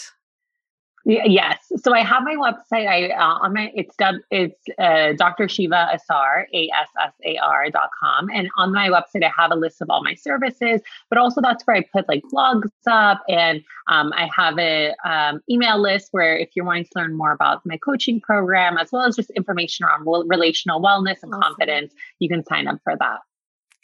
Yes. 1.06 1.58
So 1.82 1.92
I 1.92 2.00
have 2.00 2.22
my 2.22 2.34
website. 2.34 2.88
I 2.88 3.10
uh, 3.10 3.38
on 3.42 3.52
my 3.52 3.70
it's 3.74 3.94
it's 4.30 4.60
uh, 4.78 5.12
Dr. 5.12 5.44
Sheva 5.44 5.94
Assar 5.94 6.46
A 6.54 6.70
S 6.70 6.88
S 6.98 7.12
A 7.26 7.36
R 7.38 7.68
dot 7.70 7.90
com, 7.98 8.30
and 8.32 8.48
on 8.56 8.72
my 8.72 8.88
website 8.88 9.22
I 9.22 9.30
have 9.36 9.50
a 9.52 9.54
list 9.54 9.82
of 9.82 9.90
all 9.90 10.02
my 10.02 10.14
services. 10.14 10.80
But 11.10 11.18
also 11.18 11.42
that's 11.42 11.62
where 11.64 11.76
I 11.76 11.84
put 11.92 12.08
like 12.08 12.22
blogs 12.32 12.70
up, 12.86 13.22
and 13.28 13.62
um, 13.88 14.14
I 14.14 14.30
have 14.34 14.58
a 14.58 14.94
um, 15.04 15.42
email 15.50 15.78
list 15.78 16.08
where 16.12 16.38
if 16.38 16.50
you're 16.54 16.64
wanting 16.64 16.84
to 16.84 16.90
learn 16.96 17.14
more 17.14 17.32
about 17.32 17.66
my 17.66 17.76
coaching 17.76 18.18
program 18.20 18.78
as 18.78 18.90
well 18.90 19.02
as 19.02 19.16
just 19.16 19.28
information 19.30 19.84
around 19.84 20.06
relational 20.26 20.80
wellness 20.80 21.22
and 21.22 21.34
Awesome. 21.34 21.42
confidence, 21.42 21.92
you 22.18 22.30
can 22.30 22.44
sign 22.44 22.66
up 22.66 22.78
for 22.82 22.96
that. 22.96 23.18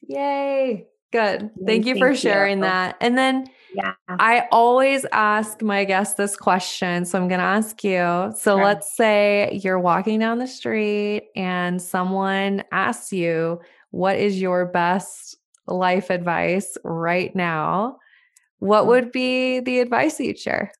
Yay. 0.08 0.89
Good. 1.12 1.50
Thank 1.66 1.86
you 1.86 1.94
for 1.96 2.08
thank 2.08 2.16
you. 2.24 2.30
sharing 2.30 2.60
that. 2.60 2.96
And 3.00 3.18
then 3.18 3.48
Yeah. 3.74 3.94
I 4.08 4.46
always 4.52 5.04
ask 5.12 5.60
my 5.62 5.84
guests 5.84 6.14
this 6.14 6.36
question. 6.36 7.04
So 7.04 7.18
I'm 7.20 7.28
going 7.28 7.40
to 7.40 7.44
ask 7.44 7.82
you. 7.82 8.32
So 8.36 8.56
Sure. 8.56 8.64
let's 8.64 8.94
say 8.96 9.60
you're 9.62 9.78
walking 9.80 10.18
down 10.20 10.38
the 10.38 10.46
street 10.46 11.28
and 11.36 11.80
someone 11.82 12.62
asks 12.72 13.12
you, 13.12 13.60
What 13.90 14.16
is 14.16 14.40
your 14.40 14.66
best 14.66 15.36
life 15.66 16.10
advice 16.10 16.76
right 16.84 17.34
now? 17.34 17.96
What 18.60 18.86
would 18.86 19.10
be 19.10 19.60
the 19.60 19.80
advice 19.80 20.20
you'd 20.20 20.38
share? 20.38 20.70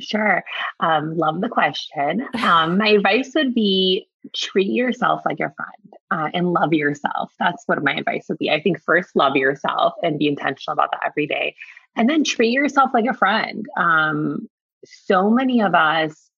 Sure. 0.00 0.42
Um, 0.80 1.16
love 1.16 1.40
the 1.40 1.48
question. 1.48 2.26
Um, 2.42 2.78
my 2.78 2.88
advice 2.88 3.30
would 3.36 3.54
be 3.54 4.08
treat 4.34 4.70
yourself 4.70 5.22
like 5.24 5.40
a 5.40 5.52
friend 5.54 5.94
uh, 6.10 6.30
and 6.32 6.52
love 6.52 6.72
yourself. 6.72 7.32
That's 7.38 7.62
what 7.66 7.82
my 7.82 7.94
advice 7.94 8.26
would 8.28 8.38
be. 8.38 8.50
I 8.50 8.60
think 8.60 8.80
first, 8.80 9.14
love 9.14 9.36
yourself 9.36 9.94
and 10.02 10.18
be 10.18 10.28
intentional 10.28 10.72
about 10.72 10.90
that 10.92 11.06
every 11.06 11.26
day. 11.26 11.54
And 11.96 12.08
then 12.08 12.24
treat 12.24 12.52
yourself 12.52 12.90
like 12.94 13.06
a 13.06 13.14
friend. 13.14 13.66
Um, 13.76 14.48
so 14.84 15.30
many 15.30 15.62
of 15.62 15.74
us 15.74 16.30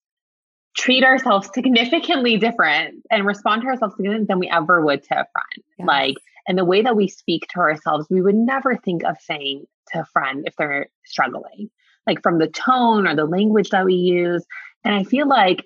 treat 0.75 1.03
ourselves 1.03 1.49
significantly 1.53 2.37
different 2.37 3.03
and 3.09 3.25
respond 3.25 3.63
to 3.63 3.67
ourselves 3.67 3.95
differently 3.95 4.25
than 4.27 4.39
we 4.39 4.49
ever 4.49 4.85
would 4.85 5.03
to 5.03 5.13
a 5.13 5.25
friend. 5.31 5.87
Like, 5.87 6.15
and 6.47 6.57
the 6.57 6.65
way 6.65 6.81
that 6.81 6.95
we 6.95 7.07
speak 7.07 7.47
to 7.49 7.59
ourselves, 7.59 8.07
we 8.09 8.21
would 8.21 8.35
never 8.35 8.75
think 8.77 9.03
of 9.03 9.17
saying 9.19 9.65
to 9.91 10.01
a 10.01 10.05
friend 10.05 10.43
if 10.45 10.55
they're 10.55 10.87
struggling, 11.03 11.69
like 12.05 12.21
from 12.21 12.37
the 12.37 12.47
tone 12.47 13.07
or 13.07 13.15
the 13.15 13.25
language 13.25 13.69
that 13.71 13.85
we 13.85 13.95
use. 13.95 14.45
And 14.83 14.93
I 14.93 15.03
feel 15.03 15.27
like, 15.27 15.65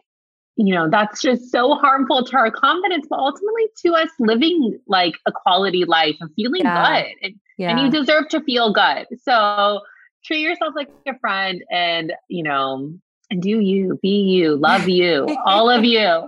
you 0.58 0.74
know, 0.76 0.90
that's 0.90 1.22
just 1.22 1.50
so 1.52 1.76
harmful 1.76 2.24
to 2.26 2.38
our 2.38 2.52
confidence, 2.52 3.08
but 3.10 3.20
ultimately 3.20 3.64
to 3.86 3.94
us 3.94 4.10
living 4.20 4.78
like 4.88 5.14
a 5.26 5.32
quality 5.32 5.86
life 5.86 6.16
and 6.20 6.30
feeling 6.36 6.62
Yeah. 6.64 7.02
good. 7.04 7.14
And, 7.24 7.34
Yeah. 7.58 7.70
and 7.72 7.80
you 7.80 7.90
deserve 8.00 8.28
to 8.30 8.42
feel 8.42 8.74
good. 8.74 9.08
So 9.24 9.82
treat 10.26 10.42
yourself 10.42 10.74
like 10.76 10.90
a 11.08 11.18
friend 11.20 11.64
and, 11.72 12.14
you 12.28 12.44
know, 12.44 12.94
and 13.30 13.42
do 13.42 13.60
you, 13.62 13.98
be 14.02 14.10
you, 14.10 14.56
love 14.58 14.90
you, 14.90 15.36
all 15.46 15.70
of 15.70 15.86
you. 15.86 16.00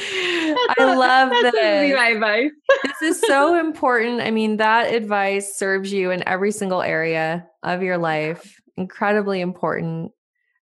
I 0.00 0.74
love 0.78 1.30
this. 1.42 1.54
my 1.94 2.08
advice. 2.10 2.50
this 2.84 3.02
is 3.16 3.26
so 3.26 3.58
important. 3.58 4.20
I 4.20 4.30
mean, 4.30 4.58
that 4.58 4.94
advice 4.94 5.56
serves 5.56 5.92
you 5.92 6.10
in 6.10 6.26
every 6.28 6.52
single 6.52 6.82
area 6.82 7.46
of 7.62 7.82
your 7.82 7.98
life. 7.98 8.60
Incredibly 8.76 9.40
important. 9.40 10.12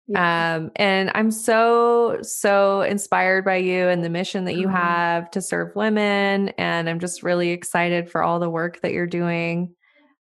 Yeah. 0.09 0.57
Um, 0.57 0.73
and 0.77 1.11
I'm 1.15 1.31
so, 1.31 2.19
so 2.23 2.83
inspired 2.83 3.45
by 3.45 3.57
you 3.57 3.89
and 3.89 4.05
the 4.05 4.11
mission 4.11 4.45
that 4.47 4.57
you 4.57 4.67
mm-hmm. 4.67 4.77
have 4.77 5.31
to 5.33 5.41
serve 5.41 5.75
women. 5.77 6.51
And 6.59 6.89
I'm 6.89 7.01
just 7.01 7.23
really 7.23 7.51
excited 7.51 8.11
for 8.11 8.23
all 8.23 8.41
the 8.41 8.51
work 8.51 8.81
that 8.81 8.93
you're 8.93 9.07
doing. 9.07 9.75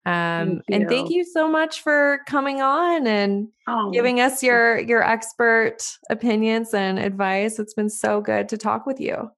Um, 0.06 0.62
thank 0.68 0.82
and 0.82 0.88
thank 0.88 1.10
you 1.10 1.22
so 1.22 1.48
much 1.50 1.82
for 1.82 2.20
coming 2.26 2.62
on 2.62 3.06
and 3.06 3.48
oh. 3.66 3.90
giving 3.90 4.20
us 4.20 4.42
your 4.42 4.78
your 4.78 5.02
expert 5.02 5.76
opinions 6.08 6.72
and 6.72 6.98
advice. 6.98 7.58
It's 7.58 7.74
been 7.74 7.90
so 7.90 8.22
good 8.22 8.48
to 8.48 8.56
talk 8.56 8.86
with 8.86 9.00
you. 9.00 9.30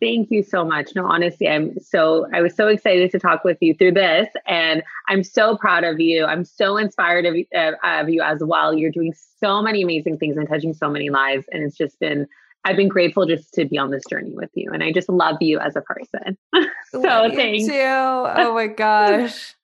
Thank 0.00 0.30
you 0.30 0.42
so 0.42 0.64
much. 0.64 0.94
No, 0.94 1.06
honestly, 1.06 1.48
I'm 1.48 1.78
so 1.80 2.26
I 2.32 2.40
was 2.40 2.54
so 2.54 2.68
excited 2.68 3.10
to 3.10 3.18
talk 3.18 3.44
with 3.44 3.58
you 3.60 3.74
through 3.74 3.92
this, 3.92 4.28
and 4.46 4.82
I'm 5.08 5.22
so 5.22 5.56
proud 5.56 5.84
of 5.84 6.00
you. 6.00 6.24
I'm 6.24 6.44
so 6.44 6.76
inspired 6.76 7.26
of, 7.26 7.36
uh, 7.54 7.72
of 7.82 8.08
you 8.08 8.22
as 8.22 8.42
well. 8.42 8.74
You're 8.74 8.90
doing 8.90 9.14
so 9.40 9.62
many 9.62 9.82
amazing 9.82 10.18
things 10.18 10.36
and 10.36 10.48
touching 10.48 10.74
so 10.74 10.88
many 10.88 11.10
lives, 11.10 11.46
and 11.50 11.62
it's 11.62 11.76
just 11.76 11.98
been 11.98 12.26
I've 12.64 12.76
been 12.76 12.88
grateful 12.88 13.26
just 13.26 13.52
to 13.54 13.64
be 13.64 13.76
on 13.78 13.90
this 13.90 14.04
journey 14.08 14.32
with 14.32 14.50
you, 14.54 14.70
and 14.72 14.82
I 14.82 14.92
just 14.92 15.08
love 15.08 15.38
you 15.40 15.58
as 15.58 15.74
a 15.74 15.80
person. 15.80 16.38
so 16.90 17.02
thanks. 17.02 17.66
Too. 17.66 17.72
Oh 17.74 18.54
my 18.54 18.66
gosh. 18.76 19.54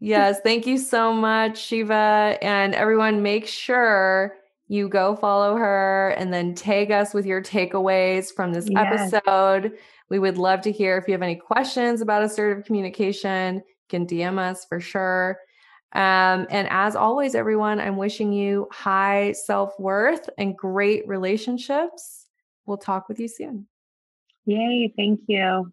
Yes, 0.00 0.40
thank 0.40 0.66
you 0.66 0.78
so 0.78 1.12
much, 1.12 1.60
Sheva. 1.60 2.38
And 2.40 2.74
everyone, 2.74 3.22
make 3.22 3.46
sure 3.46 4.34
you 4.70 4.88
go 4.88 5.16
follow 5.16 5.56
her 5.56 6.10
and 6.16 6.32
then 6.32 6.54
tag 6.54 6.92
us 6.92 7.12
with 7.12 7.26
your 7.26 7.42
takeaways 7.42 8.32
from 8.32 8.52
this 8.52 8.68
yes. 8.70 9.12
episode. 9.12 9.72
We 10.10 10.20
would 10.20 10.38
love 10.38 10.60
to 10.60 10.70
hear 10.70 10.96
if 10.96 11.08
you 11.08 11.12
have 11.12 11.22
any 11.22 11.34
questions 11.34 12.00
about 12.00 12.22
assertive 12.22 12.64
communication, 12.64 13.56
you 13.56 13.62
can 13.88 14.06
DM 14.06 14.38
us 14.38 14.64
for 14.64 14.78
sure. 14.78 15.40
Um, 15.92 16.46
and 16.50 16.68
as 16.70 16.94
always, 16.94 17.34
everyone, 17.34 17.80
I'm 17.80 17.96
wishing 17.96 18.32
you 18.32 18.68
high 18.70 19.32
self 19.32 19.72
worth 19.80 20.30
and 20.38 20.56
great 20.56 21.06
relationships. 21.08 22.28
We'll 22.64 22.78
talk 22.78 23.08
with 23.08 23.18
you 23.18 23.26
soon. 23.26 23.66
Yay. 24.44 24.94
Thank 24.96 25.22
you. 25.26 25.72